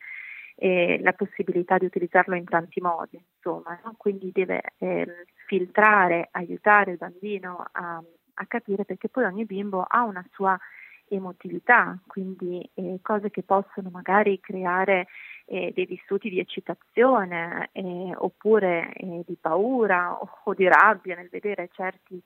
eh, 0.57 1.01
la 1.03 1.13
possibilità 1.13 1.79
di 1.79 1.87
utilizzarlo 1.87 2.35
in 2.35 2.45
tanti 2.45 2.81
modi, 2.81 3.21
insomma, 3.35 3.79
no? 3.85 3.95
quindi 3.97 4.31
deve 4.33 4.63
eh, 4.79 5.27
filtrare, 5.47 6.29
aiutare 6.33 6.93
il 6.93 6.97
bambino 6.97 7.65
a, 7.73 8.03
a, 8.35 8.47
capire 8.47 8.85
perché 8.85 9.09
poi 9.09 9.25
ogni 9.25 9.45
bimbo 9.45 9.83
ha 9.83 10.05
una 10.05 10.25
sua 10.33 10.59
emotività, 11.09 11.99
quindi 12.07 12.69
eh, 12.75 12.99
cose 13.03 13.31
che 13.31 13.43
possono 13.43 13.91
magari 13.91 14.41
creare 14.41 15.07
eh, 15.47 15.73
dei 15.75 15.87
vissuti 15.87 16.31
di 16.31 16.39
eccitazione 16.39 17.69
eh, 17.73 18.13
oppure 18.15 18.93
eh, 18.95 19.23
di 19.27 19.37
paura 19.39 20.13
o, 20.13 20.29
o, 20.45 20.55
di 20.55 20.67
rabbia 20.67 21.17
nel 21.17 21.29
vedere 21.29 21.69
certi 21.73 22.21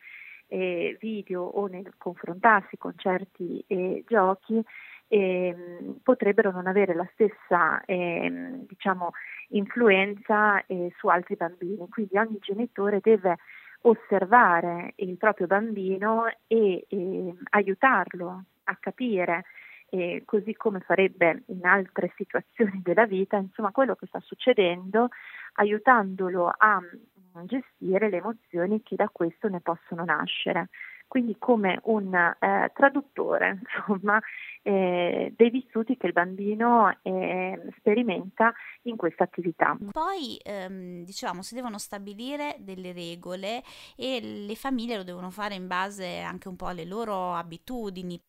video 0.50 1.42
o 1.42 1.66
nel 1.66 1.92
confrontarsi 1.98 2.78
con 2.78 2.94
certi 2.96 3.62
eh, 3.66 4.02
giochi 4.08 4.64
eh, 5.08 5.54
potrebbero 6.02 6.50
non 6.50 6.66
avere 6.66 6.94
la 6.94 7.08
stessa 7.12 7.82
eh, 7.84 8.30
diciamo, 8.66 9.10
influenza 9.48 10.64
eh, 10.66 10.92
su 10.96 11.08
altri 11.08 11.36
bambini. 11.36 11.88
Quindi 11.88 12.16
ogni 12.18 12.38
genitore 12.40 13.00
deve 13.02 13.36
osservare 13.82 14.92
il 14.96 15.16
proprio 15.16 15.46
bambino 15.46 16.26
e 16.46 16.86
ehm, 16.88 17.38
aiutarlo 17.50 18.44
a 18.64 18.76
capire 18.78 19.44
eh, 19.90 20.22
così 20.24 20.54
come 20.54 20.80
farebbe 20.80 21.44
in 21.46 21.64
altre 21.64 22.12
situazioni 22.16 22.80
della 22.82 23.06
vita, 23.06 23.36
insomma 23.36 23.70
quello 23.70 23.94
che 23.94 24.06
sta 24.06 24.20
succedendo, 24.20 25.08
aiutandolo 25.54 26.52
a 26.54 26.80
mm, 26.80 27.44
gestire 27.44 28.10
le 28.10 28.18
emozioni 28.18 28.82
che 28.82 28.96
da 28.96 29.08
questo 29.10 29.48
ne 29.48 29.60
possono 29.60 30.04
nascere. 30.04 30.68
Quindi 31.08 31.36
come 31.38 31.80
un 31.84 32.14
eh, 32.14 32.70
traduttore 32.74 33.60
insomma, 33.78 34.20
eh, 34.62 35.32
dei 35.34 35.50
vissuti 35.50 35.96
che 35.96 36.06
il 36.06 36.12
bambino 36.12 36.94
eh, 37.02 37.60
sperimenta 37.78 38.52
in 38.82 38.96
questa 38.96 39.24
attività. 39.24 39.76
Poi 39.90 40.38
ehm, 40.44 41.04
dicevamo 41.04 41.42
si 41.42 41.54
devono 41.54 41.78
stabilire 41.78 42.56
delle 42.58 42.92
regole 42.92 43.62
e 43.96 44.20
le 44.20 44.54
famiglie 44.54 44.96
lo 44.96 45.04
devono 45.04 45.30
fare 45.30 45.54
in 45.54 45.66
base 45.66 46.20
anche 46.20 46.48
un 46.48 46.56
po' 46.56 46.66
alle 46.66 46.84
loro 46.84 47.32
abitudini. 47.32 48.20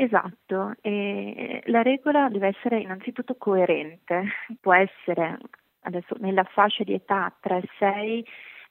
Esatto, 0.00 0.74
e 0.80 1.60
la 1.66 1.82
regola 1.82 2.28
deve 2.28 2.48
essere 2.48 2.78
innanzitutto 2.78 3.34
coerente, 3.36 4.28
può 4.60 4.72
essere 4.72 5.38
adesso 5.80 6.14
nella 6.20 6.44
fascia 6.44 6.84
di 6.84 6.92
età 6.92 7.34
3-6 7.42 8.22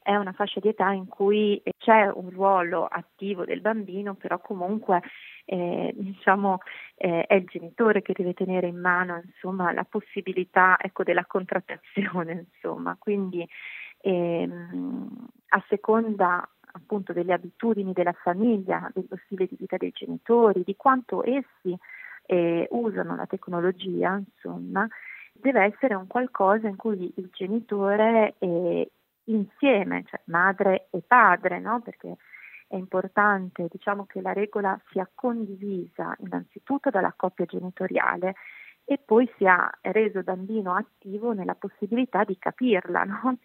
è 0.08 0.16
una 0.16 0.32
fascia 0.32 0.62
di 0.62 0.70
età 0.70 0.94
in 0.94 1.10
cui 1.10 1.62
c'è 1.78 2.08
un 2.08 2.30
ruolo 2.30 2.86
attivo 2.86 3.44
del 3.44 3.60
bambino, 3.60 4.14
però 4.14 4.40
comunque 4.40 5.02
eh, 5.44 5.94
diciamo, 5.98 6.60
eh, 6.96 7.26
è 7.26 7.34
il 7.34 7.44
genitore 7.44 8.02
che 8.02 8.14
deve 8.16 8.34
tenere 8.34 8.68
in 8.68 8.80
mano 8.80 9.22
insomma, 9.22 9.74
la 9.74 9.84
possibilità 9.84 10.78
ecco, 10.80 11.04
della 11.04 11.26
contrattazione. 11.26 12.48
Insomma. 12.56 12.96
Quindi 12.98 13.46
ehm, 14.00 15.28
a 15.50 15.64
seconda 15.68 16.48
appunto 16.72 17.12
delle 17.12 17.34
abitudini 17.34 17.92
della 17.92 18.14
famiglia, 18.14 18.90
dello 18.94 19.20
stile 19.26 19.46
di 19.46 19.58
vita 19.60 19.76
dei 19.76 19.92
genitori, 19.92 20.64
di 20.64 20.78
quanto 20.78 21.22
essi 21.26 21.78
eh, 22.28 22.66
usano 22.72 23.18
la 23.18 23.26
tecnologia, 23.26 24.16
insomma, 24.16 24.88
deve 25.34 25.64
essere 25.66 25.96
un 25.96 26.08
qualcosa 26.08 26.70
in 26.70 26.78
cui 26.78 27.12
il 27.14 27.30
genitore 27.34 28.36
eh, 28.40 28.90
insieme, 29.28 30.04
cioè 30.06 30.20
madre 30.26 30.88
e 30.92 31.02
padre, 31.06 31.60
no? 31.60 31.82
perché 31.82 32.16
è 32.68 32.76
importante 32.76 33.68
diciamo, 33.70 34.06
che 34.06 34.22
la 34.22 34.34
regola 34.34 34.80
sia 34.92 35.10
condivisa 35.14 36.16
innanzitutto 36.20 36.90
dalla 36.90 37.14
coppia 37.16 37.46
genitoriale 37.46 38.36
e 38.86 38.98
poi 38.98 39.30
sia 39.38 39.70
reso 39.82 40.22
bambino 40.24 40.74
attivo 40.74 41.34
nella 41.34 41.56
possibilità 41.56 42.24
di 42.24 42.38
capirla 42.38 43.04
no? 43.04 43.38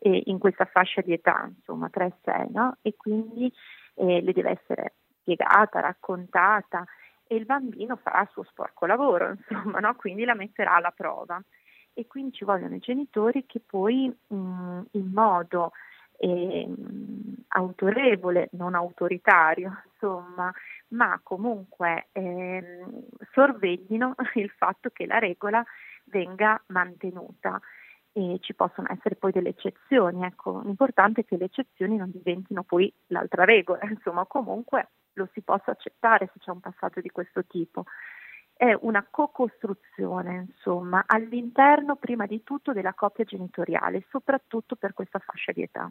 in 0.00 0.38
questa 0.38 0.64
fascia 0.64 1.00
di 1.00 1.12
età, 1.12 1.50
insomma 1.52 1.90
3-6, 1.92 2.52
no? 2.52 2.76
e 2.82 2.94
quindi 2.96 3.52
eh, 3.94 4.20
le 4.20 4.32
deve 4.32 4.50
essere 4.50 4.94
spiegata, 5.20 5.80
raccontata 5.80 6.84
e 7.26 7.34
il 7.34 7.44
bambino 7.44 7.96
farà 7.96 8.22
il 8.22 8.28
suo 8.32 8.44
sporco 8.44 8.86
lavoro, 8.86 9.30
insomma, 9.48 9.80
no? 9.80 9.94
quindi 9.96 10.24
la 10.24 10.34
metterà 10.34 10.76
alla 10.76 10.92
prova 10.92 11.42
e 11.98 12.06
quindi 12.06 12.36
ci 12.36 12.44
vogliono 12.44 12.76
i 12.76 12.78
genitori 12.78 13.44
che 13.44 13.58
poi 13.58 14.06
mh, 14.06 14.80
in 14.92 15.10
modo 15.12 15.72
eh, 16.16 16.68
autorevole, 17.48 18.50
non 18.52 18.76
autoritario, 18.76 19.82
insomma, 19.90 20.52
ma 20.88 21.18
comunque 21.20 22.06
eh, 22.12 22.84
sorveglino 23.32 24.14
il 24.34 24.48
fatto 24.50 24.90
che 24.90 25.06
la 25.06 25.18
regola 25.18 25.64
venga 26.04 26.62
mantenuta. 26.66 27.60
E 28.12 28.38
ci 28.40 28.54
possono 28.54 28.86
essere 28.90 29.16
poi 29.16 29.32
delle 29.32 29.50
eccezioni, 29.50 30.24
ecco, 30.24 30.60
l'importante 30.64 31.22
è 31.22 31.24
che 31.24 31.36
le 31.36 31.46
eccezioni 31.46 31.96
non 31.96 32.10
diventino 32.12 32.62
poi 32.62 32.92
l'altra 33.08 33.44
regola, 33.44 33.80
insomma, 33.90 34.24
comunque 34.24 34.90
lo 35.14 35.28
si 35.32 35.40
possa 35.40 35.72
accettare 35.72 36.30
se 36.32 36.38
c'è 36.38 36.52
un 36.52 36.60
passaggio 36.60 37.00
di 37.00 37.10
questo 37.10 37.44
tipo 37.44 37.86
è 38.58 38.76
una 38.80 39.06
co-costruzione, 39.08 40.48
insomma, 40.48 41.04
all'interno 41.06 41.94
prima 41.94 42.26
di 42.26 42.42
tutto 42.42 42.72
della 42.72 42.92
coppia 42.92 43.22
genitoriale, 43.22 44.04
soprattutto 44.10 44.74
per 44.74 44.94
questa 44.94 45.20
fascia 45.20 45.52
di 45.52 45.62
età. 45.62 45.88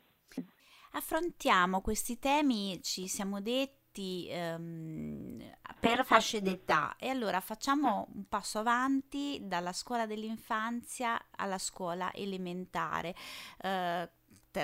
Affrontiamo 0.91 1.79
questi 1.79 2.19
temi, 2.19 2.81
ci 2.83 3.07
siamo 3.07 3.39
detti, 3.39 4.27
ehm, 4.29 5.41
per 5.79 6.03
fasce 6.03 6.41
d'età 6.41 6.97
e 7.00 7.07
allora 7.07 7.39
facciamo 7.39 8.09
un 8.13 8.27
passo 8.27 8.59
avanti 8.59 9.39
dalla 9.43 9.71
scuola 9.71 10.05
dell'infanzia 10.05 11.27
alla 11.38 11.59
scuola 11.59 12.12
elementare. 12.13 13.15
Eh, 13.62 14.09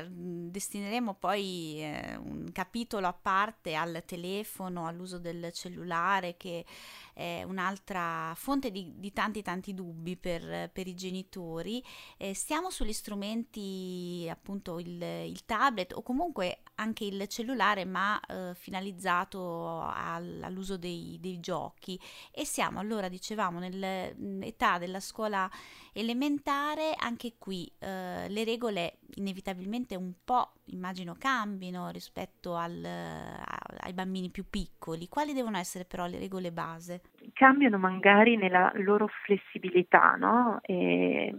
destineremo 0.02 1.14
poi 1.14 1.82
eh, 1.82 2.16
un 2.16 2.50
capitolo 2.52 3.08
a 3.08 3.14
parte 3.14 3.76
al 3.76 4.04
telefono, 4.06 4.88
all'uso 4.88 5.20
del 5.20 5.52
cellulare 5.52 6.36
che 6.38 6.66
è 7.14 7.44
un'altra 7.44 8.34
fonte 8.36 8.72
di, 8.72 8.94
di 8.96 9.14
tanti 9.14 9.42
tanti 9.42 9.74
dubbi 9.74 10.18
per, 10.18 10.70
per 10.72 10.88
i 10.88 10.96
genitori. 10.96 11.84
Eh, 12.18 12.34
stiamo 12.34 12.70
sugli 12.70 12.94
strumenti, 12.94 14.28
appunto 14.30 14.80
il, 14.80 15.02
il, 15.02 15.46
tablet 15.46 15.94
o 15.94 16.02
comunque 16.02 16.62
anche 16.76 17.06
il 17.06 17.28
cellulare, 17.28 17.86
ma 17.86 18.20
eh, 18.20 18.54
finalizzato 18.56 19.80
al, 19.82 20.42
all'uso 20.42 20.78
dei, 20.78 21.18
dei, 21.20 21.40
giochi. 21.40 22.00
E 22.32 22.46
siamo 22.46 22.80
allora, 22.80 23.08
dicevamo, 23.08 23.60
nell'età 23.60 24.78
della 24.78 25.00
scuola 25.00 25.50
elementare, 25.94 26.96
anche 26.98 27.36
qui 27.38 27.72
eh, 27.80 28.28
le 28.28 28.44
regole 28.44 29.00
inevitabilmente 29.16 29.96
un 29.96 30.14
po' 30.24 30.54
immagino 30.68 31.16
cambino 31.18 31.90
rispetto 31.90 32.56
al, 32.56 32.84
a, 32.84 33.60
ai 33.80 33.94
bambini 33.94 34.30
più 34.30 34.50
piccoli. 34.50 35.08
Quali 35.08 35.34
devono 35.34 35.58
essere 35.58 35.86
però 35.86 36.06
le 36.06 36.20
regole 36.20 36.52
base? 36.52 37.02
Cambiano 37.34 37.78
magari 37.78 38.38
nella 38.38 38.72
loro 38.76 39.08
flessibilità, 39.26 40.16
no? 40.16 40.60
E, 40.62 41.36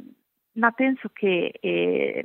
ma 0.52 0.70
penso 0.72 1.10
che 1.12 1.52
eh, 1.60 2.24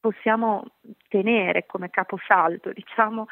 possiamo 0.00 0.64
tenere 1.08 1.66
come 1.66 1.90
caposaldo, 1.90 2.72
diciamo, 2.72 3.26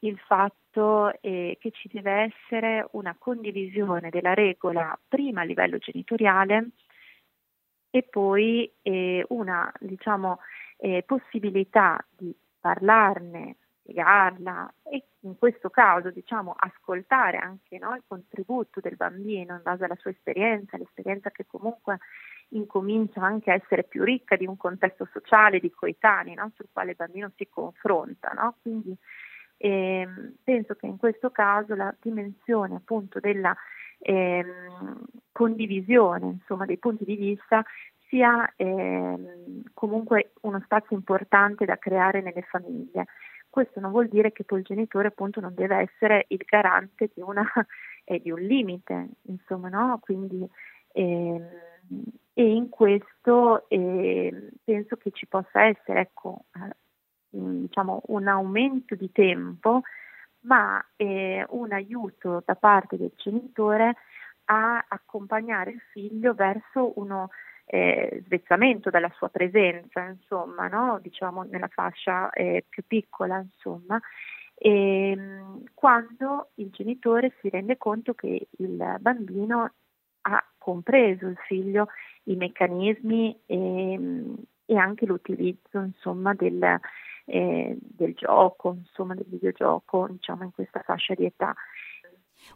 il 0.00 0.18
fatto 0.18 1.12
eh, 1.20 1.56
che 1.60 1.70
ci 1.70 1.88
deve 1.90 2.32
essere 2.32 2.86
una 2.92 3.16
condivisione 3.18 4.10
della 4.10 4.34
regola 4.34 4.98
prima 5.08 5.40
a 5.40 5.44
livello 5.44 5.78
genitoriale 5.78 6.70
e 7.90 8.02
poi 8.02 8.70
eh, 8.82 9.24
una 9.28 9.72
diciamo, 9.80 10.40
eh, 10.76 11.02
possibilità 11.06 12.04
di 12.08 12.34
parlarne, 12.60 13.56
spiegarla 13.80 14.72
e 14.82 15.04
in 15.20 15.38
questo 15.38 15.70
caso 15.70 16.10
diciamo, 16.10 16.54
ascoltare 16.56 17.38
anche 17.38 17.78
no, 17.78 17.94
il 17.94 18.02
contributo 18.06 18.80
del 18.80 18.96
bambino 18.96 19.54
in 19.54 19.62
base 19.62 19.84
alla 19.84 19.96
sua 19.96 20.10
esperienza, 20.10 20.76
l'esperienza 20.76 21.30
che 21.30 21.46
comunque 21.46 21.98
incomincia 22.50 23.22
anche 23.22 23.50
a 23.50 23.54
essere 23.54 23.84
più 23.84 24.04
ricca 24.04 24.36
di 24.36 24.46
un 24.46 24.56
contesto 24.56 25.08
sociale, 25.12 25.60
di 25.60 25.70
coetanei 25.70 26.34
no, 26.34 26.52
sul 26.54 26.68
quale 26.72 26.90
il 26.90 26.96
bambino 26.96 27.30
si 27.36 27.48
confronta. 27.48 28.30
No? 28.32 28.56
Quindi 28.60 28.96
eh, 29.56 30.06
penso 30.42 30.74
che 30.74 30.86
in 30.86 30.96
questo 30.96 31.30
caso 31.30 31.74
la 31.74 31.94
dimensione 32.00 32.76
appunto 32.76 33.18
della 33.18 33.56
ehm, 33.98 35.04
condivisione 35.32 36.26
insomma, 36.26 36.66
dei 36.66 36.78
punti 36.78 37.04
di 37.04 37.16
vista 37.16 37.64
sia 38.08 38.52
ehm, 38.56 39.62
comunque 39.74 40.32
uno 40.42 40.60
spazio 40.64 40.96
importante 40.96 41.64
da 41.64 41.76
creare 41.76 42.20
nelle 42.20 42.42
famiglie. 42.42 43.06
Questo 43.48 43.80
non 43.80 43.90
vuol 43.90 44.08
dire 44.08 44.32
che 44.32 44.44
poi 44.44 44.60
il 44.60 44.64
genitore 44.64 45.08
appunto 45.08 45.40
non 45.40 45.54
deve 45.54 45.76
essere 45.76 46.26
il 46.28 46.42
garante 46.44 47.10
di, 47.14 47.22
una, 47.22 47.44
eh, 48.04 48.20
di 48.20 48.30
un 48.30 48.40
limite, 48.40 49.08
insomma, 49.22 49.68
no? 49.68 49.98
Quindi, 50.00 50.46
ehm, 50.92 51.48
e 52.34 52.42
in 52.42 52.68
questo 52.68 53.68
eh, 53.68 54.50
penso 54.62 54.96
che 54.96 55.10
ci 55.12 55.26
possa 55.26 55.64
essere 55.64 56.00
ecco, 56.00 56.44
eh, 56.54 56.74
diciamo, 57.30 58.02
un 58.06 58.28
aumento 58.28 58.94
di 58.94 59.10
tempo 59.10 59.82
ma 60.40 60.84
eh, 60.96 61.44
un 61.48 61.72
aiuto 61.72 62.42
da 62.44 62.54
parte 62.54 62.96
del 62.96 63.12
genitore 63.16 63.96
a 64.46 64.84
accompagnare 64.88 65.70
il 65.70 65.80
figlio 65.90 66.34
verso 66.34 66.92
uno 67.00 67.30
eh, 67.66 68.22
svezzamento 68.24 68.90
dalla 68.90 69.12
sua 69.16 69.28
presenza, 69.28 70.04
insomma, 70.04 70.68
no? 70.68 70.98
diciamo 71.02 71.42
nella 71.42 71.68
fascia 71.68 72.30
eh, 72.30 72.64
più 72.68 72.84
piccola, 72.86 73.38
insomma, 73.38 74.00
e, 74.54 75.10
ehm, 75.10 75.64
quando 75.74 76.50
il 76.54 76.70
genitore 76.70 77.34
si 77.40 77.48
rende 77.48 77.76
conto 77.76 78.14
che 78.14 78.48
il 78.58 78.96
bambino 79.00 79.72
ha 80.22 80.44
compreso 80.58 81.26
il 81.26 81.36
figlio 81.46 81.88
i 82.24 82.36
meccanismi 82.36 83.40
e, 83.46 84.24
e 84.64 84.76
anche 84.76 85.06
l'utilizzo 85.06 85.78
insomma, 85.78 86.34
del, 86.34 86.80
eh, 87.26 87.76
del 87.80 88.14
gioco, 88.14 88.74
insomma, 88.78 89.14
del 89.14 89.26
videogioco, 89.28 90.08
diciamo, 90.10 90.44
in 90.44 90.52
questa 90.52 90.80
fascia 90.80 91.14
di 91.14 91.24
età. 91.24 91.54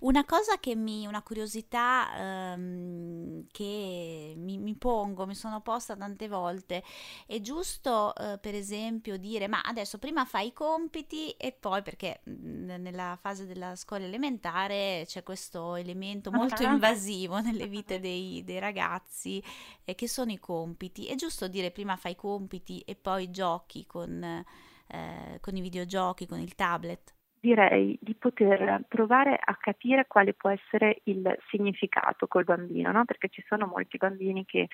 Una 0.00 0.24
cosa 0.24 0.59
che 0.59 0.74
mi, 0.74 1.07
una 1.07 1.22
curiosità 1.22 2.55
um, 2.55 3.44
che 3.50 4.35
mi, 4.37 4.59
mi, 4.59 4.74
pongo, 4.76 5.26
mi 5.26 5.35
sono 5.35 5.61
posta 5.61 5.96
tante 5.96 6.29
volte, 6.29 6.83
è 7.26 7.40
giusto 7.40 8.12
uh, 8.16 8.38
per 8.40 8.55
esempio 8.55 9.16
dire 9.16 9.48
ma 9.48 9.61
adesso 9.62 9.98
prima 9.98 10.24
fai 10.24 10.48
i 10.48 10.53
compiti 10.53 11.31
e 11.33 11.53
poi 11.53 11.83
perché 11.83 12.20
mh, 12.24 12.74
nella 12.79 13.18
fase 13.20 13.46
della 13.46 13.76
scuola 13.76 14.05
elementare 14.05 15.05
c'è 15.07 15.22
questo 15.22 15.74
elemento 15.74 16.31
molto 16.31 16.62
invasivo 16.62 17.40
nelle 17.42 17.66
vite 17.66 17.98
dei, 18.00 18.42
dei 18.44 18.59
ragazzi 18.59 19.42
eh, 19.85 19.94
che 19.94 20.09
sono 20.09 20.33
i 20.33 20.38
compiti. 20.38 21.07
È 21.07 21.14
giusto 21.14 21.48
dire 21.48 21.70
prima 21.70 21.96
fai 21.96 22.12
i 22.12 22.16
compiti 22.16 22.81
e 22.81 22.94
poi 22.94 23.31
giochi 23.31 23.87
con, 23.87 24.22
eh, 24.22 25.38
con 25.40 25.57
i 25.57 25.61
videogiochi, 25.61 26.26
con 26.26 26.38
il 26.40 26.55
tablet? 26.55 27.14
Direi 27.40 27.98
di 28.00 28.14
poter 28.14 28.83
provare 28.87 29.38
a 29.42 29.57
capire 29.57 30.07
quale 30.07 30.35
può 30.35 30.50
essere 30.50 31.00
il 31.05 31.38
significato 31.48 32.26
col 32.29 32.44
bambino, 32.44 32.92
no? 32.92 33.05
perché 33.05 33.29
ci 33.29 33.42
sono 33.48 33.66
molti 33.66 33.96
bambini 33.96 34.44
che 34.44 34.68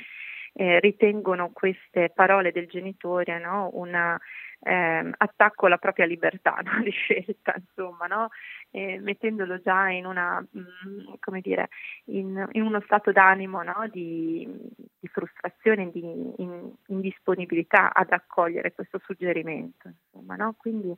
eh, 0.54 0.80
ritengono 0.80 1.50
queste 1.52 2.10
parole 2.14 2.50
del 2.50 2.66
genitore 2.66 3.38
no? 3.38 3.70
un 3.74 3.94
eh, 4.60 5.10
attacco 5.16 5.66
alla 5.66 5.78
propria 5.78 6.06
libertà 6.06 6.58
no? 6.64 6.82
di 6.82 6.90
scelta, 6.90 7.54
insomma, 7.56 8.06
no? 8.06 8.30
eh, 8.70 8.98
mettendolo 8.98 9.60
già 9.60 9.88
in, 9.90 10.06
una, 10.06 10.40
mh, 10.40 10.58
mm, 10.60 11.14
come 11.20 11.40
dire, 11.40 11.68
in, 12.06 12.48
in, 12.52 12.62
uno 12.62 12.80
stato 12.80 13.12
d'animo 13.12 13.62
di, 13.92 14.48
di, 14.98 15.08
frustrazione, 15.08 15.90
di 15.90 16.00
in, 16.38 16.72
indisponibilità 16.88 17.92
ad 17.92 18.10
accogliere 18.10 18.72
questo 18.72 19.00
suggerimento. 19.04 19.88
Insomma, 20.12 20.52
Quindi 20.56 20.96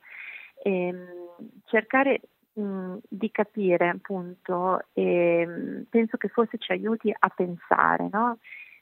cercare 1.65 2.21
mh, 2.53 2.97
di 3.09 3.31
capire 3.31 3.89
appunto, 3.89 4.85
ehm, 4.93 5.87
penso 5.89 6.17
che 6.17 6.29
forse 6.29 6.59
ci 6.59 6.73
aiuti 6.73 7.15
a 7.17 7.29
pensare, 7.29 8.09
no? 8.11 8.39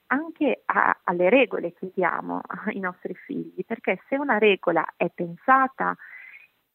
anche 0.08 0.62
a, 0.66 1.00
alle 1.04 1.28
regole 1.28 1.72
che 1.72 1.90
diamo 1.94 2.40
ai 2.66 2.78
nostri 2.78 3.14
figli, 3.14 3.64
perché 3.64 4.00
se 4.08 4.16
una 4.16 4.38
regola 4.38 4.84
è 4.96 5.10
pensata, 5.10 5.96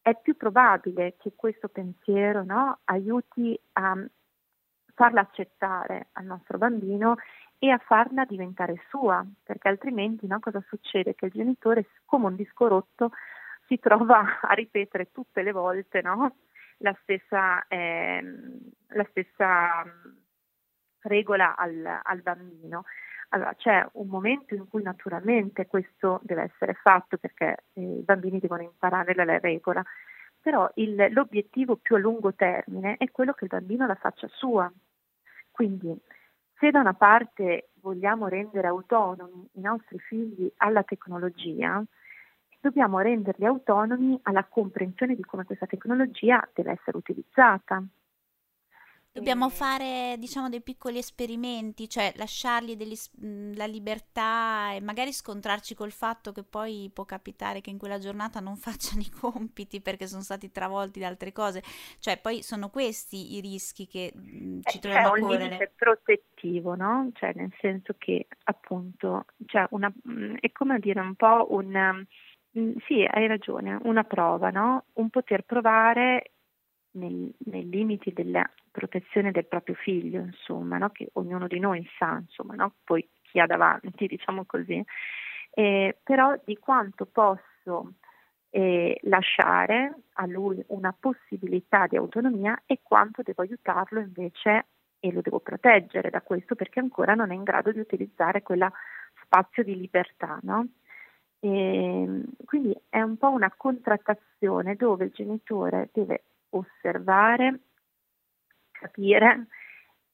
è 0.01 0.17
più 0.19 0.35
probabile 0.35 1.15
che 1.17 1.33
questo 1.35 1.67
pensiero 1.67 2.43
no, 2.43 2.79
aiuti 2.85 3.57
a 3.73 3.95
farla 4.93 5.21
accettare 5.21 6.07
al 6.13 6.25
nostro 6.25 6.57
bambino 6.57 7.15
e 7.59 7.69
a 7.69 7.77
farla 7.77 8.25
diventare 8.25 8.81
sua, 8.89 9.23
perché 9.43 9.67
altrimenti 9.67 10.25
no, 10.25 10.39
cosa 10.39 10.63
succede? 10.67 11.13
Che 11.13 11.27
il 11.27 11.31
genitore, 11.31 11.85
come 12.05 12.25
un 12.25 12.35
disco 12.35 12.67
rotto, 12.67 13.11
si 13.71 13.79
trova 13.79 14.41
a 14.41 14.53
ripetere 14.53 15.11
tutte 15.11 15.41
le 15.41 15.53
volte 15.53 16.01
no, 16.01 16.35
la 16.79 16.93
stessa, 17.03 17.65
eh, 17.69 18.21
la 18.89 19.07
stessa 19.11 19.85
regola 21.03 21.55
al, 21.55 21.99
al 22.03 22.21
bambino. 22.21 22.83
Allora, 23.29 23.53
c'è 23.55 23.87
un 23.93 24.07
momento 24.07 24.55
in 24.55 24.67
cui 24.67 24.83
naturalmente 24.83 25.67
questo 25.67 26.19
deve 26.23 26.51
essere 26.53 26.73
fatto 26.73 27.17
perché 27.17 27.63
eh, 27.71 27.99
i 27.99 28.01
bambini 28.01 28.39
devono 28.39 28.63
imparare 28.63 29.15
la 29.15 29.39
regola, 29.39 29.81
però 30.41 30.69
il, 30.75 31.07
l'obiettivo 31.11 31.77
più 31.77 31.95
a 31.95 31.99
lungo 31.99 32.33
termine 32.33 32.97
è 32.97 33.09
quello 33.09 33.31
che 33.31 33.45
il 33.45 33.51
bambino 33.51 33.87
la 33.87 33.95
faccia 33.95 34.27
sua. 34.27 34.69
Quindi 35.49 35.97
se 36.59 36.71
da 36.71 36.81
una 36.81 36.93
parte 36.93 37.69
vogliamo 37.75 38.27
rendere 38.27 38.67
autonomi 38.67 39.47
i 39.53 39.61
nostri 39.61 39.97
figli 39.97 40.51
alla 40.57 40.83
tecnologia, 40.83 41.81
dobbiamo 42.61 42.99
renderli 42.99 43.45
autonomi 43.45 44.17
alla 44.23 44.45
comprensione 44.45 45.15
di 45.15 45.23
come 45.23 45.43
questa 45.43 45.65
tecnologia 45.65 46.47
deve 46.53 46.71
essere 46.71 46.97
utilizzata. 46.97 47.83
Dobbiamo 49.13 49.49
fare, 49.49 50.15
diciamo, 50.19 50.47
dei 50.47 50.61
piccoli 50.61 50.97
esperimenti, 50.97 51.89
cioè 51.89 52.13
lasciargli 52.15 52.77
degli, 52.77 52.95
la 53.55 53.65
libertà 53.65 54.71
e 54.73 54.79
magari 54.79 55.11
scontrarci 55.11 55.75
col 55.75 55.91
fatto 55.91 56.31
che 56.31 56.43
poi 56.43 56.89
può 56.93 57.03
capitare 57.03 57.59
che 57.59 57.71
in 57.71 57.77
quella 57.77 57.97
giornata 57.97 58.39
non 58.39 58.55
facciano 58.55 59.01
i 59.01 59.09
compiti 59.09 59.81
perché 59.81 60.07
sono 60.07 60.21
stati 60.21 60.49
travolti 60.49 61.01
da 61.01 61.07
altre 61.07 61.33
cose. 61.33 61.61
Cioè, 61.99 62.19
poi 62.21 62.41
sono 62.41 62.69
questi 62.69 63.35
i 63.35 63.41
rischi 63.41 63.85
che 63.85 64.13
ci 64.63 64.77
eh, 64.77 64.79
troviamo 64.79 65.07
a 65.07 65.19
correre. 65.19 65.27
È 65.27 65.43
un 65.43 65.49
limite 65.49 65.71
protettivo, 65.75 66.75
no? 66.75 67.09
Cioè, 67.13 67.33
nel 67.35 67.53
senso 67.59 67.95
che 67.97 68.27
appunto, 68.45 69.25
cioè 69.45 69.67
una, 69.71 69.91
è 70.39 70.51
come 70.53 70.79
dire 70.79 71.01
un 71.01 71.15
po' 71.15 71.47
un... 71.49 72.05
Sì, 72.53 73.07
hai 73.09 73.27
ragione, 73.27 73.79
una 73.83 74.03
prova, 74.03 74.49
no? 74.49 74.85
Un 74.93 75.09
poter 75.09 75.43
provare 75.43 76.33
nei, 76.91 77.33
nei, 77.45 77.69
limiti 77.69 78.11
della 78.11 78.49
protezione 78.69 79.31
del 79.31 79.45
proprio 79.45 79.75
figlio, 79.75 80.19
insomma, 80.19 80.77
no? 80.77 80.89
che 80.89 81.09
ognuno 81.13 81.47
di 81.47 81.59
noi 81.59 81.87
sa, 81.97 82.17
insomma, 82.19 82.55
no? 82.55 82.73
poi 82.83 83.07
chi 83.21 83.39
ha 83.39 83.45
davanti, 83.45 84.05
diciamo 84.07 84.43
così, 84.45 84.83
eh, 85.51 85.97
però 86.03 86.37
di 86.43 86.57
quanto 86.57 87.05
posso 87.05 87.93
eh, 88.49 88.99
lasciare 89.03 89.95
a 90.15 90.25
lui 90.25 90.61
una 90.67 90.93
possibilità 90.97 91.87
di 91.87 91.95
autonomia 91.95 92.61
e 92.65 92.79
quanto 92.83 93.21
devo 93.23 93.43
aiutarlo 93.43 94.01
invece 94.01 94.65
e 94.99 95.11
lo 95.13 95.21
devo 95.21 95.39
proteggere 95.39 96.09
da 96.09 96.21
questo 96.21 96.55
perché 96.55 96.79
ancora 96.79 97.15
non 97.15 97.31
è 97.31 97.33
in 97.33 97.43
grado 97.43 97.71
di 97.71 97.79
utilizzare 97.79 98.41
quella 98.43 98.71
spazio 99.23 99.63
di 99.63 99.75
libertà, 99.77 100.37
no? 100.43 100.67
E, 101.43 102.23
quindi 102.45 102.79
è 102.87 103.01
un 103.01 103.17
po' 103.17 103.29
una 103.29 103.51
contrattazione 103.55 104.75
dove 104.75 105.05
il 105.05 105.11
genitore 105.11 105.89
deve 105.91 106.23
osservare, 106.49 107.59
capire, 108.71 109.47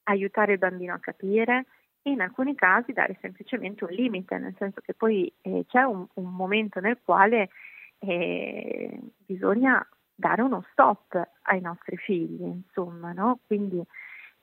aiutare 0.04 0.54
il 0.54 0.58
bambino 0.58 0.94
a 0.94 1.00
capire 1.00 1.66
e 2.02 2.12
in 2.12 2.22
alcuni 2.22 2.56
casi 2.56 2.94
dare 2.94 3.18
semplicemente 3.20 3.84
un 3.84 3.92
limite, 3.92 4.38
nel 4.38 4.56
senso 4.58 4.80
che 4.80 4.94
poi 4.94 5.32
eh, 5.42 5.66
c'è 5.68 5.82
un, 5.82 6.08
un, 6.14 6.34
momento 6.34 6.80
nel 6.80 6.98
quale 7.04 7.50
eh, 8.00 8.98
bisogna 9.26 9.86
dare 10.16 10.42
uno 10.42 10.66
stop 10.72 11.22
ai 11.44 11.60
nostri 11.60 11.98
figli, 11.98 12.44
insomma, 12.44 13.12
no? 13.12 13.40
Quindi 13.46 13.84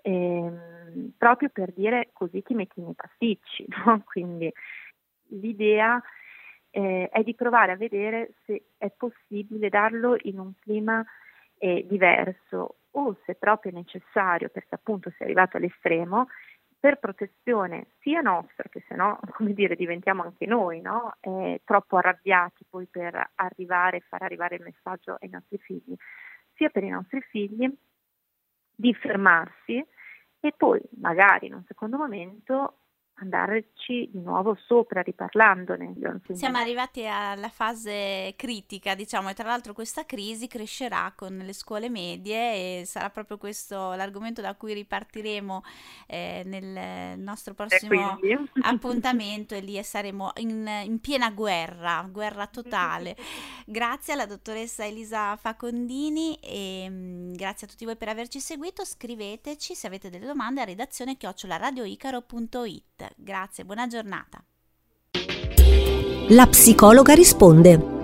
ehm, 0.03 1.13
proprio 1.17 1.49
per 1.49 1.73
dire 1.73 2.11
così 2.13 2.43
ti 2.43 2.53
metti 2.53 2.83
nei 2.83 2.95
pasticci, 2.95 3.67
no? 3.87 4.03
Quindi 4.05 4.53
l'idea 5.29 6.03
eh, 6.75 7.09
è 7.09 7.23
di 7.23 7.35
provare 7.37 7.73
a 7.73 7.77
vedere 7.77 8.35
se 8.45 8.71
è 8.77 8.91
possibile 8.91 9.69
darlo 9.69 10.17
in 10.23 10.41
un 10.41 10.53
clima 10.61 11.05
è 11.57 11.83
diverso 11.83 12.77
o 12.91 13.17
se 13.25 13.37
proprio 13.37 13.71
è 13.71 13.75
necessario, 13.75 14.49
perché 14.49 14.75
appunto 14.75 15.11
si 15.11 15.23
è 15.23 15.25
arrivato 15.25 15.57
all'estremo, 15.57 16.29
per 16.79 16.99
protezione 16.99 17.87
sia 18.01 18.21
nostra, 18.21 18.69
che 18.69 18.85
se 18.89 18.95
no, 18.97 19.21
come 19.33 19.53
dire, 19.53 19.77
diventiamo 19.77 20.23
anche 20.23 20.47
noi, 20.47 20.81
no? 20.81 21.15
eh, 21.21 21.61
troppo 21.65 21.97
arrabbiati 21.97 22.65
poi 22.69 22.87
per 22.87 23.31
arrivare, 23.37 24.01
far 24.01 24.23
arrivare 24.23 24.57
il 24.57 24.63
messaggio 24.63 25.17
ai 25.21 25.29
nostri 25.29 25.59
figli, 25.59 25.95
sia 26.55 26.71
per 26.71 26.83
i 26.83 26.91
nostri 26.91 27.21
figli 27.21 27.73
di 28.75 28.93
fermarsi 28.95 29.85
e 30.41 30.53
poi 30.57 30.81
magari 30.99 31.47
in 31.47 31.55
un 31.55 31.65
secondo 31.67 31.97
momento 31.97 32.79
andarci 33.17 34.11
di 34.13 34.21
nuovo 34.21 34.57
sopra 34.67 35.01
riparlandone. 35.01 35.95
Siamo 36.33 36.59
arrivati 36.59 37.07
alla 37.07 37.49
fase 37.49 38.35
critica, 38.37 38.95
diciamo, 38.95 39.29
e 39.29 39.35
tra 39.35 39.47
l'altro 39.47 39.73
questa 39.73 40.05
crisi 40.05 40.49
crescerà 40.49 41.13
con 41.15 41.37
le 41.37 41.53
scuole 41.53 41.89
medie 41.89 42.81
e 42.81 42.85
sarà 42.87 43.11
proprio 43.11 43.39
questo 43.39 43.93
l'argomento 43.95 44.41
da 44.41 44.55
cui 44.55 44.75
ripartiremo 44.75 45.63
eh, 46.07 46.43
nel 46.45 47.19
nostro 47.19 47.55
prossimo 47.55 48.19
appuntamento 48.63 49.55
e 49.55 49.61
lì 49.61 49.81
saremo 49.83 50.33
in, 50.37 50.67
in, 50.85 51.01
piena 51.01 51.31
guerra, 51.31 52.09
guerra 52.11 52.47
totale. 52.49 53.17
Grazie 53.67 54.15
alla 54.15 54.27
dottoressa 54.27 54.85
Elisa 54.85 55.37
Facondini 55.37 56.37
e 56.41 56.89
mh, 56.89 56.95
mm, 56.95 57.33
grazie 57.35 57.67
a 57.67 57.71
tutti 57.71 57.85
voi 57.85 57.97
per 57.97 58.09
averci 58.09 58.41
seguito. 58.41 58.85
Scriveteci 58.85 59.75
se 59.75 59.87
avete 59.87 60.11
delle 60.11 60.27
domande 60.27 60.61
a 60.61 60.65
redazione 60.65 61.17
chioccioladioicaro.it. 61.17 63.04
Grazie, 63.17 63.65
buona 63.65 63.87
giornata. 63.87 64.45
La 66.29 66.47
psicologa 66.47 67.15
risponde 67.15 68.04